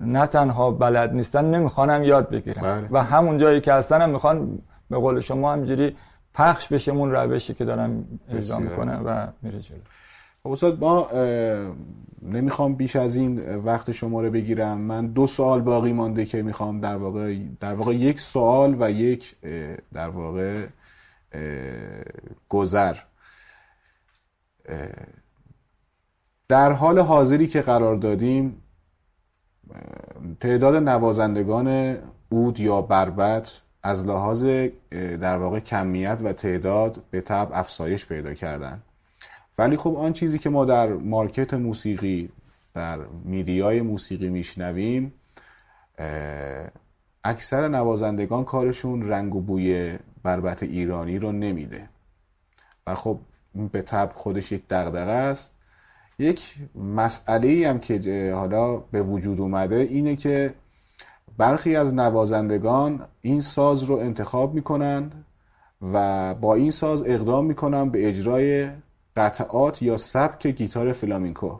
[0.02, 2.88] نه تنها بلد نیستن نمی‌خوانم یاد بگیرن بله.
[2.90, 4.58] و همون جایی که هستن هم می‌خوان
[4.90, 5.96] به قول شما همجوری
[6.34, 9.78] پخش بشه اون روشی که دارن اجرا می‌کنن و میره جلو.
[10.42, 11.08] خب استاد ما
[12.22, 14.80] نمی‌خوام بیش از این وقت شما رو بگیرم.
[14.80, 19.36] من دو سوال باقی مانده که می‌خوام در واقع در واقع یک سوال و یک
[19.92, 20.66] در واقع
[22.48, 22.96] گذر.
[26.48, 28.62] در حال حاضری که قرار دادیم
[30.40, 31.98] تعداد نوازندگان
[32.28, 34.44] اود یا بربت از لحاظ
[35.20, 38.82] در واقع کمیت و تعداد به طب افزایش پیدا کردن.
[39.58, 42.30] ولی خب آن چیزی که ما در مارکت موسیقی
[42.74, 45.12] در میدیای موسیقی میشنویم
[47.24, 51.88] اکثر نوازندگان کارشون رنگ و بوی بربت ایرانی رو نمیده.
[52.86, 53.18] و خب
[53.72, 55.52] به طب خودش یک دغدغه است.
[56.18, 60.54] یک مسئله ای هم که حالا به وجود اومده اینه که
[61.36, 65.10] برخی از نوازندگان این ساز رو انتخاب می‌کنن
[65.92, 68.70] و با این ساز اقدام می‌کنن به اجرای
[69.16, 71.58] قطعات یا سبک گیتار فلامینکو.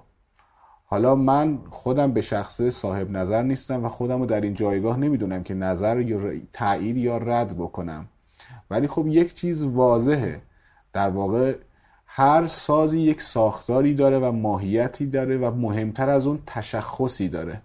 [0.84, 5.42] حالا من خودم به شخصه صاحب نظر نیستم و خودم رو در این جایگاه نمی‌دونم
[5.42, 8.09] که نظر یا تایید یا رد بکنم.
[8.70, 10.40] ولی خب یک چیز واضحه.
[10.92, 11.54] در واقع
[12.11, 17.62] هر سازی یک ساختاری داره و ماهیتی داره و مهمتر از اون تشخصی داره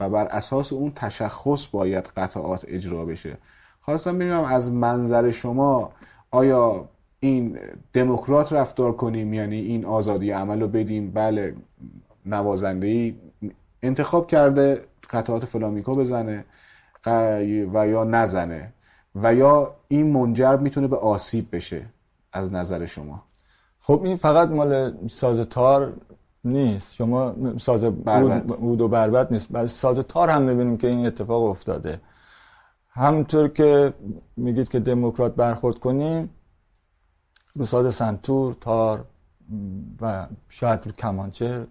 [0.00, 3.38] و بر اساس اون تشخص باید قطعات اجرا بشه.
[3.80, 5.92] خواستم ببینم از منظر شما
[6.30, 6.88] آیا
[7.20, 7.58] این
[7.92, 11.54] دموکرات رفتار کنیم؟ یعنی این آزادی عمل رو بدیم؟ بله
[12.26, 13.16] نوازنده ای
[13.82, 16.44] انتخاب کرده قطعات فلامیکو بزنه
[17.06, 18.72] و یا نزنه
[19.14, 21.86] و یا این منجر می‌تونه به آسیب بشه
[22.32, 23.22] از نظر شما؟
[23.86, 25.92] خب این فقط مال ساز تار
[26.44, 26.94] نیست.
[26.94, 29.52] شما ساز اود و بربت نیست.
[29.52, 32.00] بعد ساز تار هم می‌بینیم که این اتفاق افتاده.
[32.90, 33.94] همونطور که
[34.36, 36.30] میگید که دموکرات برخورد کنیم
[37.54, 39.04] رو ساز سنتور تار
[40.00, 41.66] و شاید رو کمانچه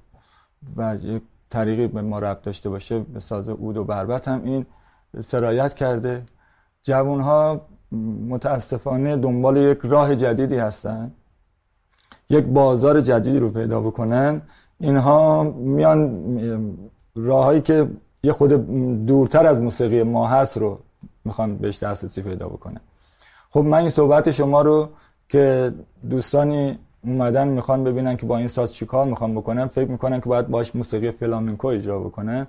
[0.78, 4.66] و یک طریقی به ما ربط داشته باشه به ساز اود و بربت هم این
[5.20, 6.26] سرایت کرده.
[6.84, 7.62] جوان ها
[8.30, 11.12] متاسفانه دنبال یک راه جدیدی هستن.
[12.34, 14.42] یک بازار جدیدی رو پیدا بکنن.
[14.80, 16.00] اینها میان
[17.16, 17.90] راههایی که
[18.24, 18.52] یه خود
[19.06, 20.80] دورتر از موسیقی ما هست رو
[21.26, 22.82] می‌خوان بهش دسترسی پیدا بکنن.
[23.50, 24.90] خب من این صحبت شما رو
[25.30, 25.74] که
[26.10, 30.48] دوستانی اومدن می‌خوان ببینن که با این ساز چیکار می‌خوان بکنن فکر می‌کنن که باید
[30.48, 32.48] باش موسیقی فلامنکو اجرا بکنن.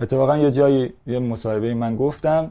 [0.00, 2.50] اتفاقا یه جایی یه مصاحبه من گفتم.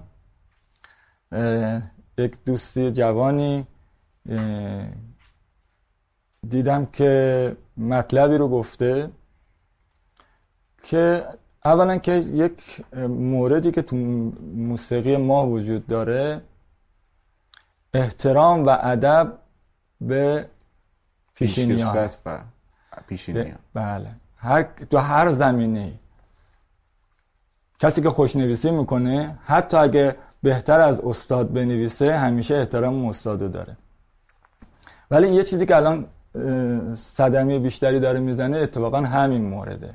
[2.17, 3.67] یک دوستی جوانی
[6.49, 9.09] دیدم که مطلبی رو گفته
[10.83, 11.25] که
[11.65, 13.95] اولا که یک موردی که تو
[14.55, 16.41] موسیقی ما وجود داره
[17.93, 19.37] احترام و ادب
[20.01, 20.49] به
[21.35, 22.09] پیشینیان.
[22.25, 22.39] و
[23.07, 23.57] پیشینیان.
[23.73, 24.15] بله.
[24.35, 25.93] هر تو هر زمینه
[27.79, 33.77] کسی که خوشنویسی می‌کنه حتی اگه بهتر از استاد بنویسه همیشه احترام استادو داره.
[35.11, 36.07] ولی یه چیزی که الان
[36.93, 39.93] صدمی بیشتری داره می‌زنه اتفاقا همین مورده.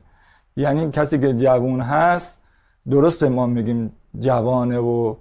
[0.56, 2.38] یعنی کسی که جوون هست
[2.90, 5.14] درسته ما میگیم جوانه و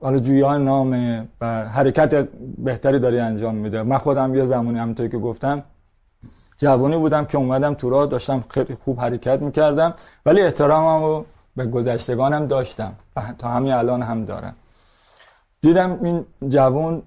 [0.00, 3.82] حالا جویان نامه و حرکت بهتری داری انجام میده.
[3.82, 5.62] من خودم یه زمانی همونطور که گفتم
[6.56, 9.94] جوانی بودم که اومدم تو راه داشتم خیلی خوب حرکت می‌کردم
[10.26, 11.24] ولی احترامم رو
[11.56, 12.92] به گذشتگانم داشتم.
[13.38, 14.54] تا همین الان هم دارم.
[15.60, 17.02] دیدم این جوان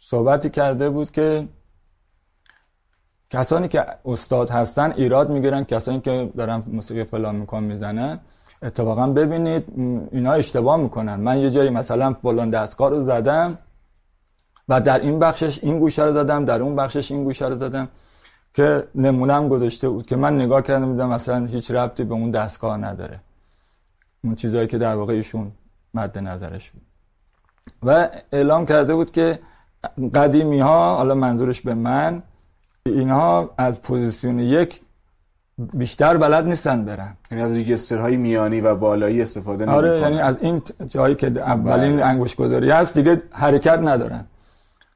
[0.00, 1.48] صحبتی کرده بود که
[3.30, 8.20] کسانی که استاد هستن ایراد می‌گیرن کسانی که دارن موسیقی فلان میکن می‌زنن.
[8.62, 9.64] اتفاقا ببینید
[10.12, 11.14] اینا اشتباه می‌کنن.
[11.14, 13.58] من یه جایی مثلا فلان دستگاه رو زدم
[14.68, 17.88] و در این بخشش این گوشه رو زدم در اون بخشش این گوشه رو زدم
[18.54, 22.76] که نمونم گذاشته بود که من نگاه کردم میدم مثلا هیچ ربطی به اون دستگاه
[22.76, 23.20] نداره.
[24.24, 25.52] اون چیزایی که در واقع ایشون
[25.94, 26.82] مد نظرش بود.
[27.82, 29.38] و اعلام کرده بود که
[30.14, 32.22] قدیمی ها حالا منظورش به من
[32.86, 34.80] اینها از پوزیسیون یک
[35.58, 37.16] بیشتر بلد نیستن برن.
[37.30, 39.78] یعنی از ریگسترهای میانی و بالایی استفاده نمی‌کنن.
[39.78, 42.04] آره یعنی از این جایی که اولین بله.
[42.04, 44.26] انگوش گذاری هست دیگه حرکت ندارن.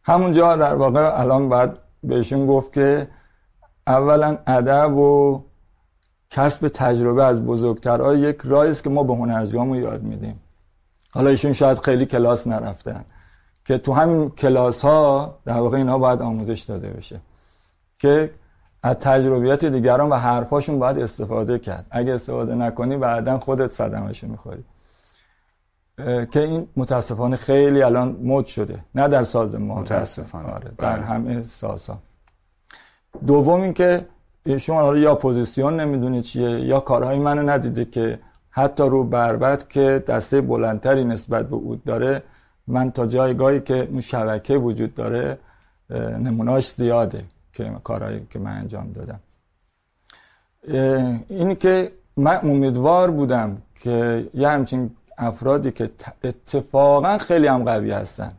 [0.02, 3.08] همونجا در واقع الان بعد بهشون گفت که
[3.86, 5.42] اولا ادب و
[6.30, 10.40] کسب تجربه از بزرگترها یک راهی است که ما به هنرجوامون یاد میدیم.
[11.12, 13.04] حالا ایشون شاید خیلی کلاس نرفتن
[13.64, 17.20] که تو همین کلاس ها در واقع اینا باید آموزش داده بشه.
[18.04, 18.30] که
[18.82, 21.86] از تجربیات دیگران و حرفاشون باید استفاده کرد.
[21.90, 24.64] اگه استفاده نکنی بعدا خودت صدمش می‌خوری.
[26.30, 28.78] که این متاسفانه خیلی الان مد شده.
[28.94, 30.48] نه در ساز ما متاسفانه.
[30.48, 31.04] آره در بله.
[31.04, 31.98] همه سازها.
[33.26, 34.06] دوم اینکه
[34.58, 38.18] شما یا پوزیسیون نمی‌دونه چیه یا کارهای منو ندیده که
[38.50, 42.22] حتی رو بربت که دسته بلندتری نسبت به اود داره
[42.66, 45.38] من تا جایگاهی که اون شبکه وجود داره
[46.26, 47.24] نموناش زیاده.
[47.54, 49.20] که کارهایی که من انجام دادم.
[51.28, 55.90] این که من امیدوار بودم که یه همچین افرادی که
[56.24, 58.32] اتفاقا خیلی هم قوی هستن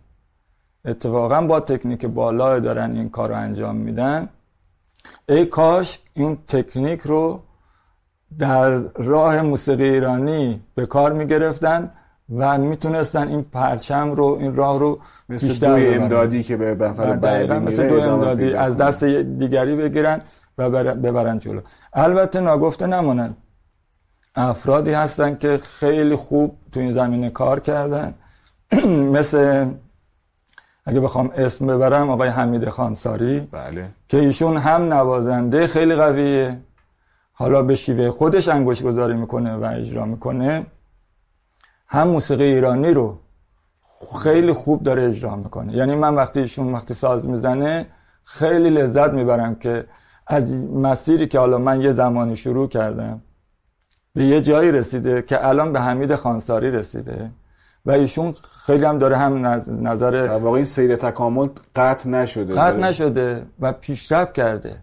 [0.86, 4.30] اتفاقا با تکنیک بالا دارن این کار رو انجام میدن
[5.30, 7.41] ای کاش این تکنیک رو
[8.39, 11.91] در راه موسیقی ایرانی به کار می‌گرفتن
[12.30, 15.00] و می‌تونستن این پرچم رو این راه رو
[15.30, 20.22] مثل دوی امدادی که به نفر بعدی مثل دو امدادی از دست دیگری بگیرن
[20.58, 21.62] و ببرن جلو.
[21.94, 23.36] البته ناگفته نمونن.
[24.36, 28.14] افرادی هستن که خیلی خوب تو این زمینه کار کردن.
[29.18, 29.66] مثل
[30.86, 33.90] اگه بخوام اسم ببرم آقای حمید خانساری بله.
[34.08, 36.58] که ایشون هم نوازنده خیلی قویه.
[37.34, 40.66] حالا به شیوه خودش انگوش گذاری می‌کنه و اجرا می‌کنه.
[41.96, 43.20] هم موسیقی ایرانی رو
[44.24, 45.74] خیلی خوب داره اجرا می‌کنه.
[45.74, 47.86] یعنی من وقتی ایشون وقتی ساز می‌زنه
[48.24, 49.86] خیلی لذت می‌برم که
[50.28, 53.22] از مسیری که حالا من یه زمانی شروع کردم
[54.14, 57.32] به یه جایی رسیده که الان به حمید خانساری رسیده.
[57.86, 58.36] و ایشون
[58.66, 59.46] خیلی هم داره هم
[59.88, 62.54] نظر واقعا این سیر تکامل قطع نشده.
[62.54, 64.76] قطع نشده و پیشرفت کرده.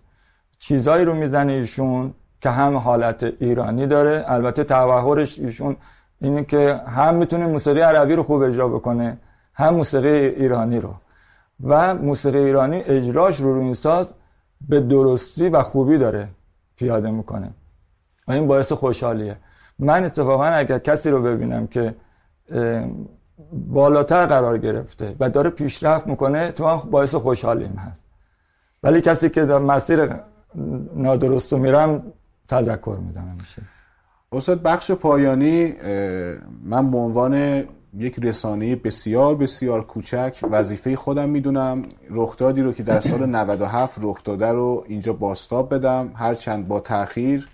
[0.59, 4.25] چیزایی رو می‌زنه ایشون که هم حالت ایرانی داره.
[4.27, 5.77] البته توهرش ایشون
[6.23, 9.19] اینه که هم می‌تونه موسیقی عربی رو خوب اجرا بکنه
[9.55, 10.95] هم موسیقی ایرانی رو.
[11.65, 14.13] و موسیقی ایرانی اجراش رو روی این ساز
[14.69, 16.29] به درستی و خوبی داره
[16.77, 17.51] پیاده می‌کنه.
[18.29, 19.37] و این باعث خوشحالیه.
[19.79, 21.95] من اتفاقا اگر کسی رو ببینم که
[23.53, 28.03] بالاتر قرار گرفته و داره پیشرفت می‌کنه اتفاقا باعث خوشحالیم هست.
[28.83, 30.11] ولی کسی که در مسیر
[30.95, 32.03] نادرست میرم
[32.49, 33.63] تذکر میدم میشه
[34.33, 35.75] استاد بخش پایانی
[36.65, 37.65] من به عنوان
[37.99, 41.83] یک رسانه بسیار بسیار کوچک وظیفه خودم می‌دونم.
[42.11, 47.49] رخدادی رو که در سال 97 رخ داده رو اینجا باستاب بدم هرچند با تاخیر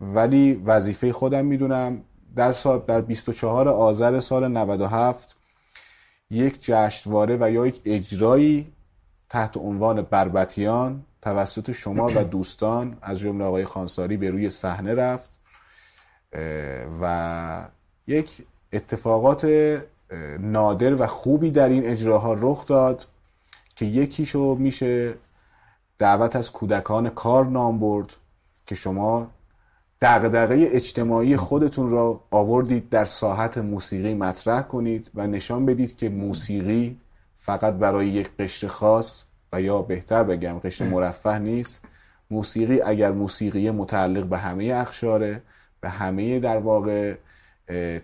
[0.00, 2.00] ولی وظیفه خودم می‌دونم.
[2.36, 5.36] در سال در 24 آذر سال 97
[6.30, 8.72] یک جشنواره و یا یک اجرایی
[9.28, 15.39] تحت عنوان بربتیان توسط شما و دوستان از جمله آقای خانساری به روی صحنه رفت.
[17.00, 17.64] و
[18.06, 19.44] یک اتفاقات
[20.38, 23.06] نادر و خوبی در این اجراها رخ داد
[23.76, 25.14] که یکیشو میشه
[25.98, 28.16] دعوت از کودکان کار نام برد
[28.66, 29.30] که شما
[30.00, 36.96] دغدغه اجتماعی خودتون را آوردید در ساحت موسیقی مطرح کنید و نشان بدید که موسیقی
[37.34, 39.22] فقط برای یک قشر خاص
[39.52, 41.82] و یا بهتر بگم قشر مرفه نیست.
[42.30, 45.42] موسیقی اگر موسیقی متعلق به همه اخشاره
[45.80, 47.14] به همه در واقع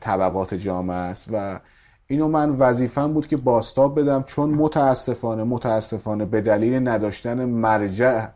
[0.01, 1.61] طبقات جامعه است و
[2.07, 8.27] اینو من وظیفم بود که باستاب بدم چون متاسفانه متاسفانه به دلیل نداشتن مرجع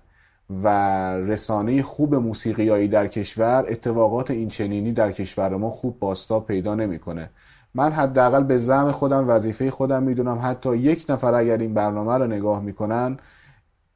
[0.63, 0.69] و
[1.17, 7.31] رسانه خوب موسیقیایی در کشور اتفاقات این چنینی در کشور ما خوب باستاب پیدا نمی‌کنه.
[7.75, 12.27] من حداقل به زعم خودم وظیفه خودم می‌دونم حتی یک نفر اگر این برنامه رو
[12.27, 13.17] نگاه می‌کنن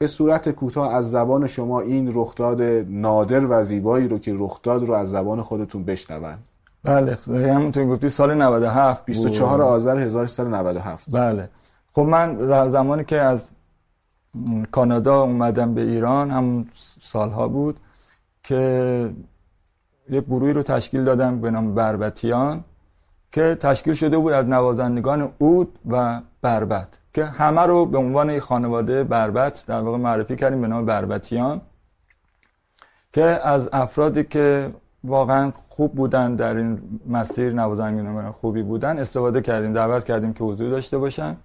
[0.04, 4.94] به صورت کوتاه از زبان شما این رخداد نادر و زیبایی رو که رخداد رو
[4.94, 6.36] از زبان خودتون بشنون
[6.82, 11.48] بله همونطور گفتی سال 97 24 آذر 1397 بله.
[11.92, 13.48] خب من زمانی که از
[14.72, 16.66] کانادا اومدم به ایران هم
[17.00, 17.80] سالها بود
[18.42, 19.10] که
[20.10, 22.64] یک گروهی رو تشکیل دادم به نام بربتیان
[23.32, 29.04] که تشکیل شده بود از نوازندگان اود و بربت که همه رو به عنوان خانواده
[29.04, 31.60] بربت در واقع معرفی کردیم به نام بربتیان
[33.12, 34.70] که از افرادی که
[35.04, 40.70] واقعا خوب بودن در این مسیر نوازندگان خوبی بودن استفاده کردیم دعوت کردیم که حضور
[40.70, 41.36] داشته باشن.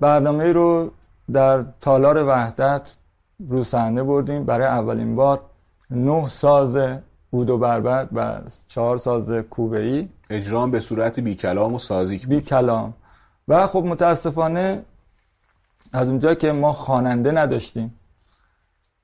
[0.00, 0.90] برنامه رو
[1.32, 2.96] در تالار وحدت
[3.48, 4.44] رو صحنه بردیم.
[4.44, 5.40] برای اولین بار
[5.90, 6.98] نه ساز
[7.30, 12.18] بود و بربت و چهار ساز کوبه ای اجرام به صورت بی کلام و سازی.
[12.18, 12.94] بی کلام
[13.50, 14.82] و خب متاسفانه
[15.92, 17.94] از اونجا که ما خواننده نداشتیم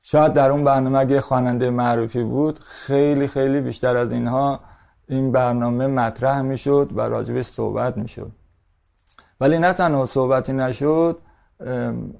[0.02, 4.60] شاید در اون برنامه اگه خواننده معروفی بود خیلی خیلی بیشتر از اینها
[5.08, 8.32] این برنامه مطرح می‌شد و راجبش صحبت می‌شد.
[9.40, 11.20] ولی نه تنها صحبتی نشد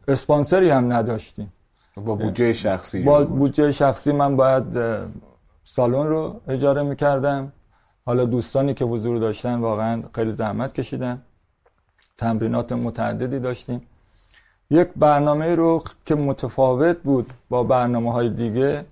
[0.09, 1.53] اسپانسری هم نداشتیم.
[1.97, 3.03] با بودجه شخصی.
[3.03, 4.65] با بودجه شخصی من باید
[5.65, 7.53] سالن رو اجاره می‌کردم.
[8.07, 11.23] حالا دوستانی که حضور داشتن واقعا خیلی زحمت کشیدن.
[12.19, 13.83] تمرینات متعددی داشتیم.
[14.71, 18.85] یک برنامه رو که متفاوت بود با برنامه های دیگه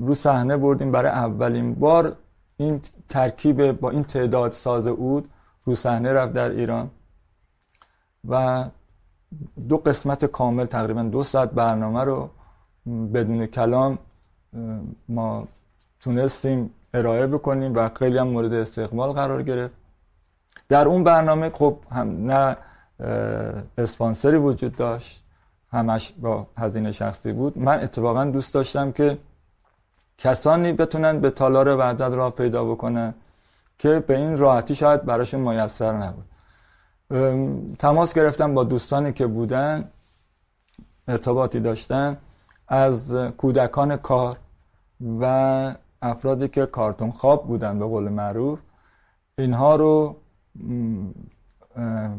[0.00, 2.16] رو صحنه بردیم برای اولین بار.
[2.56, 5.28] این ترکیب با این تعداد ساز اود
[5.64, 6.90] رو صحنه رفت در ایران
[8.28, 8.64] و
[9.68, 12.30] دو قسمت کامل تقریبا دو ساعت برنامه رو
[13.14, 13.98] بدون کلام
[15.08, 15.48] ما
[16.00, 19.74] تونستیم ارائه بکنیم و خیلی هم مورد استقبال قرار گرفت.
[20.68, 22.56] در اون برنامه خب هم نه
[23.78, 25.24] اسپانسری وجود داشت
[25.72, 27.58] همش با هزینه شخصی بود.
[27.58, 29.18] من اتفاقا دوست داشتم که
[30.18, 33.14] کسانی بتونن به تالار وحدت را پیدا بکنن
[33.78, 36.24] که به این راحتی شاید براشون میسر نبود.
[37.78, 39.90] تماس گرفتم با دوستانی که بودن
[41.08, 42.16] ارتباطی داشتن
[42.68, 44.36] از کودکان کار
[45.20, 48.58] و افرادی که کارتون خواب بودن به قول معروف.
[49.38, 50.16] اینها رو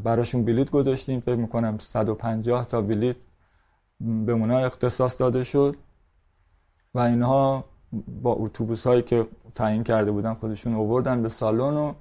[0.04, 1.20] براشون بلیت گذاشتیم.
[1.20, 3.16] فکر می‌کنم 150 تا بلیت
[4.02, 5.76] به اونا اختصاص داده شد.
[6.94, 7.66] و اینها
[8.22, 9.26] با اتوبوس هایی که
[9.56, 11.94] تعیین کرده بودن خودشون اووردن به سالن و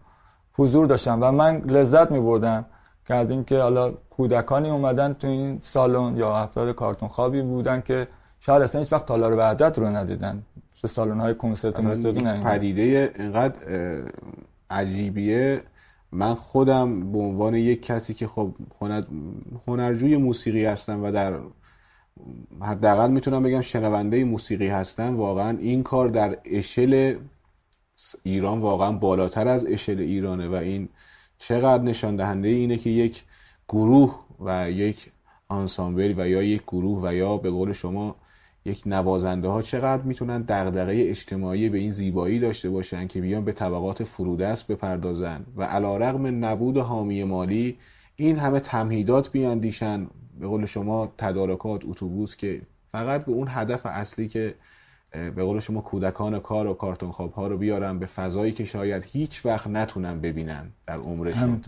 [0.52, 1.18] حضور داشتن.
[1.20, 2.64] و من لذت می بردم
[3.06, 8.08] که از اینکه حالا کودکانی اومدن تو این سالن یا افراد کارتون خوابی بودن که
[8.40, 10.42] شاید اصلا هیچ وقت تالار وحدت رو ندیدن.
[10.82, 13.56] به سالن های کنسرت موسیقی پدیده اینقدر
[14.70, 15.62] عجیبیه.
[16.12, 18.54] من خودم به عنوان یک کسی که خب
[19.66, 21.40] هنرجوی موسیقی هستم و در
[22.60, 27.16] حداقل می‌تونم بگم شنونده موسیقی هستم واقعا این کار در اشل
[28.22, 30.88] ایران واقعا بالاتر از اشل ایرانه و این
[31.38, 33.24] چقدر نشان دهنده اینه که یک
[33.68, 35.12] گروه و یک
[35.48, 38.16] آنسامبل و یا یک گروه و یا به قول شما
[38.64, 43.52] یک نوازنده ها چقدر می‌تونن دغدغه اجتماعی به این زیبایی داشته باشن که بیان به
[43.52, 47.78] طبقات فرودست بپردازن و علیرغم نبود حامی مالی
[48.16, 50.06] این همه تمهیدات بیاندیشن.
[50.40, 54.54] به قول شما تدارکات اتوبوس که فقط به اون هدف اصلی که
[55.10, 59.04] به قول شما کودکان کار و کارتون خواب ها رو بیارن به فضایی که شاید
[59.04, 61.62] هیچ وقت نتونن ببینن در عمرشون.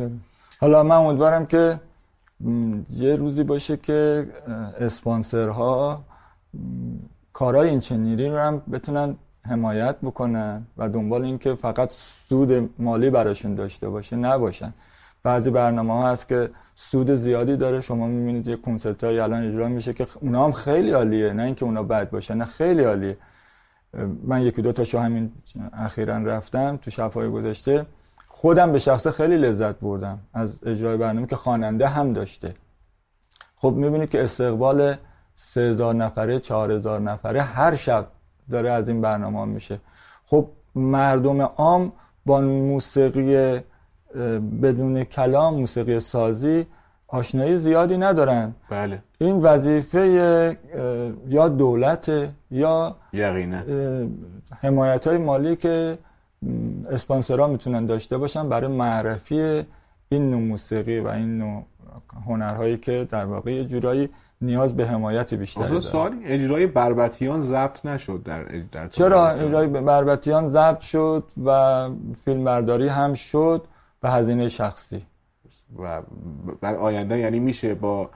[0.61, 1.81] حالا من امیدوارم که
[2.91, 4.27] یه روزی باشه که
[4.81, 6.05] اسپانسرها
[7.33, 9.17] کارهای این چنینی رو هم بتونن
[9.49, 11.93] حمایت بکنن و دنبال اینکه فقط
[12.29, 14.73] سود مالی براشون داشته باشه نباشن.
[15.23, 17.81] بعضی برنامه ها هست که سود زیادی داره.
[17.81, 21.33] شما می‌بینید یه کنسرت های الان اجرا میشه که اونا هم خیلی عالیه.
[21.33, 23.17] نه اینکه اونا بد باشه نه خیلی عالیه.
[24.25, 25.33] من یکی دو تاشو همین
[25.73, 27.87] اخیرا رفتم تو شبهای گذشته.
[28.29, 32.55] خودم به شخص خیلی لذت بردم از اجرای برنامه که خواننده هم داشته.
[33.57, 34.97] خب می‌بینید که استقبال
[35.43, 38.07] 3000 نفره 4000 نفره هر شب
[38.51, 39.81] داره از این برنامه میشه.
[40.27, 41.93] خب مردم عام
[42.27, 43.61] با موسیقی
[44.63, 46.67] بدون کلام موسیقی سازی
[47.09, 48.55] آشنایی زیادی ندارن.
[48.71, 49.03] بله.
[49.19, 50.57] این وظیفه
[51.29, 52.13] یا دولت
[52.51, 53.61] یا یقینا.
[54.61, 55.99] حمایت های مالی که
[56.91, 59.65] اسپانسرها می‌تونن داشته باشن برای معرفی
[60.09, 61.65] این نوع موسیقی و این نوع
[62.27, 64.09] هنرهایی که در واقع یه جورایی
[64.41, 70.49] نیاز به حمایت بیشتری داره سوالی اجرای بربتیان ضبط نشد در, در چرا اجرای بربتیان
[70.49, 71.89] ضبط شد و
[72.25, 73.67] فیلم برداری هم شد
[74.01, 75.07] به هزینه شخصی؟
[75.79, 76.03] و
[76.61, 78.11] بر آینده یعنی میشه با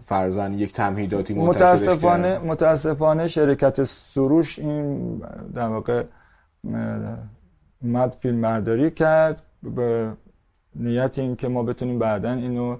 [0.00, 5.16] فرزن یک تمهیداتی متاسفانه متاسفانه شرکت سروش این
[5.54, 6.04] در واقع
[7.82, 10.12] اومد فیلم برداری کرد به
[10.74, 12.76] نیت این که ما بتونیم بعدا اینو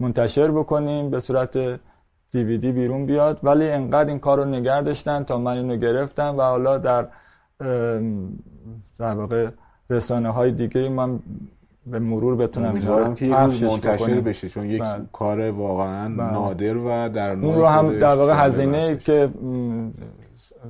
[0.00, 1.80] منتشر بکنیم به صورت
[2.34, 6.42] دیویدی بیرون بیاد ولی انقدر این کار رو نگر داشتن تا من اینو گرفتم و
[6.42, 7.06] حالا در
[8.98, 9.48] در واقع
[9.90, 11.20] رسانه های دیگه من
[11.86, 15.04] به مرور بتونم امیدوارم که منتشر بشه چون یک بله.
[15.12, 16.32] کار واقعا بله.
[16.32, 19.30] نادر و در اون رو هم در واقع هزینه که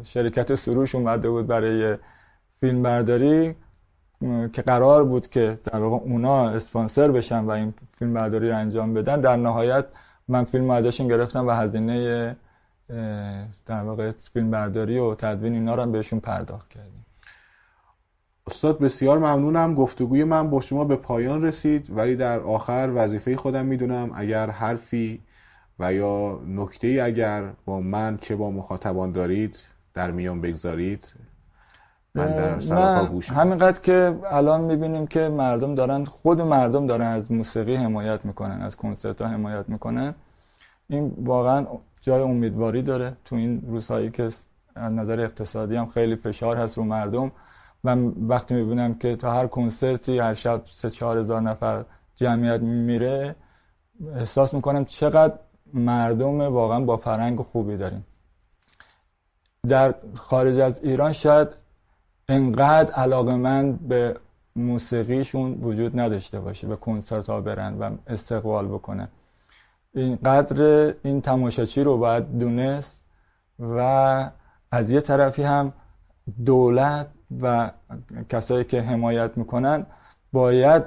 [0.02, 1.96] شرکت سروش اومده بود برای
[2.60, 3.54] فیلم برداری
[4.52, 8.94] که قرار بود که در واقع اونا اسپانسر بشن و این فیلم برداری رو انجام
[8.94, 9.84] بدن در نهایت
[10.28, 12.36] من فیلم ازشون گرفتم و هزینه
[13.66, 17.06] در واقع فیلم برداری و تدوین اینا رو هم بهشون پرداخت کردیم.
[18.46, 19.74] استاد بسیار ممنونم.
[19.74, 25.20] گفتگوی من با شما به پایان رسید ولی در آخر وظیفه خودم می‌دونم اگر حرفی
[25.78, 29.64] و یا نکته اگر با من چه با مخاطبان دارید
[29.94, 31.14] در میان بگذارید.
[32.14, 32.58] من در
[33.34, 38.76] همینقدر که الان می‌بینیم که مردم دارن خود مردم دارن از موسیقی حمایت می‌کنن از
[38.76, 40.14] کنسرت ها حمایت می‌کنن.
[40.88, 41.66] این واقعا
[42.00, 43.16] جای امیدواری داره.
[43.24, 44.44] تو این روزهایی که از
[44.92, 47.32] نظر اقتصادی هم خیلی فشار هست رو مردم
[47.84, 47.96] و
[48.28, 51.84] وقتی می‌بینم که تا هر کنسرتی هر شب سه چهار هزار نفر
[52.14, 53.36] جمعیت میره
[54.16, 55.34] احساس می‌کنم چقدر
[55.72, 58.06] مردم واقعا با فرهنگ خوبی داریم.
[59.68, 61.63] در خارج از ایران شاید
[62.28, 64.16] انقدر علاقه من به
[64.56, 69.08] موسیقیشون وجود نداشته باشه به کنسرت ها برن و استقبال بکنن.
[69.94, 73.02] اینقدر این تماشاچی رو باید دونست
[73.58, 73.78] و
[74.70, 75.72] از یه طرفی هم
[76.44, 77.08] دولت
[77.42, 77.70] و
[78.28, 79.86] کسایی که حمایت می‌کنن
[80.32, 80.84] باید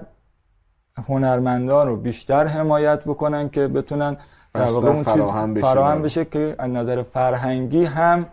[1.08, 4.18] هنرمندان رو بیشتر حمایت بکنن که بتونن
[4.54, 8.26] در واقع اون فراهم چیز فراهم بشه که از نظر فرهنگی هم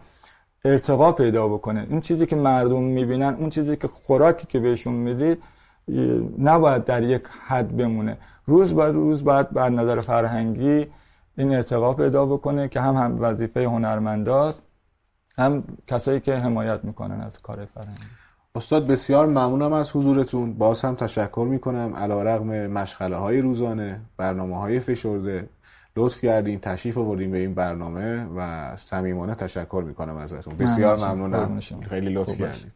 [0.64, 1.86] ارتقا پیدا بکنه.
[1.90, 5.42] این چیزی که مردم می‌بینن اون چیزی که خوراکی که بهشون می‌دید
[6.38, 8.16] نباید در یک حد بمونه.
[8.46, 10.86] روز بعد روز بعد بر نظر فرهنگی
[11.38, 14.62] این ارتقا پیدا بکنه که هم هم وظیفه هنرمنداست
[15.38, 18.04] هم کسایی که حمایت می‌کنن از کار فرهنگی.
[18.54, 20.54] استاد بسیار ممنونم از حضورتون.
[20.54, 21.94] باز هم تشکر می‌کنم.
[21.96, 25.48] علا رقم مشغله های روزانه برنامه های فشرده.
[25.96, 30.56] لطف کردین تشریف آوردین به این برنامه و صمیمانه تشکر می‌کنم ازتون.
[30.56, 31.60] بسیار ممنونم.
[31.88, 32.72] خیلی لطف کردید.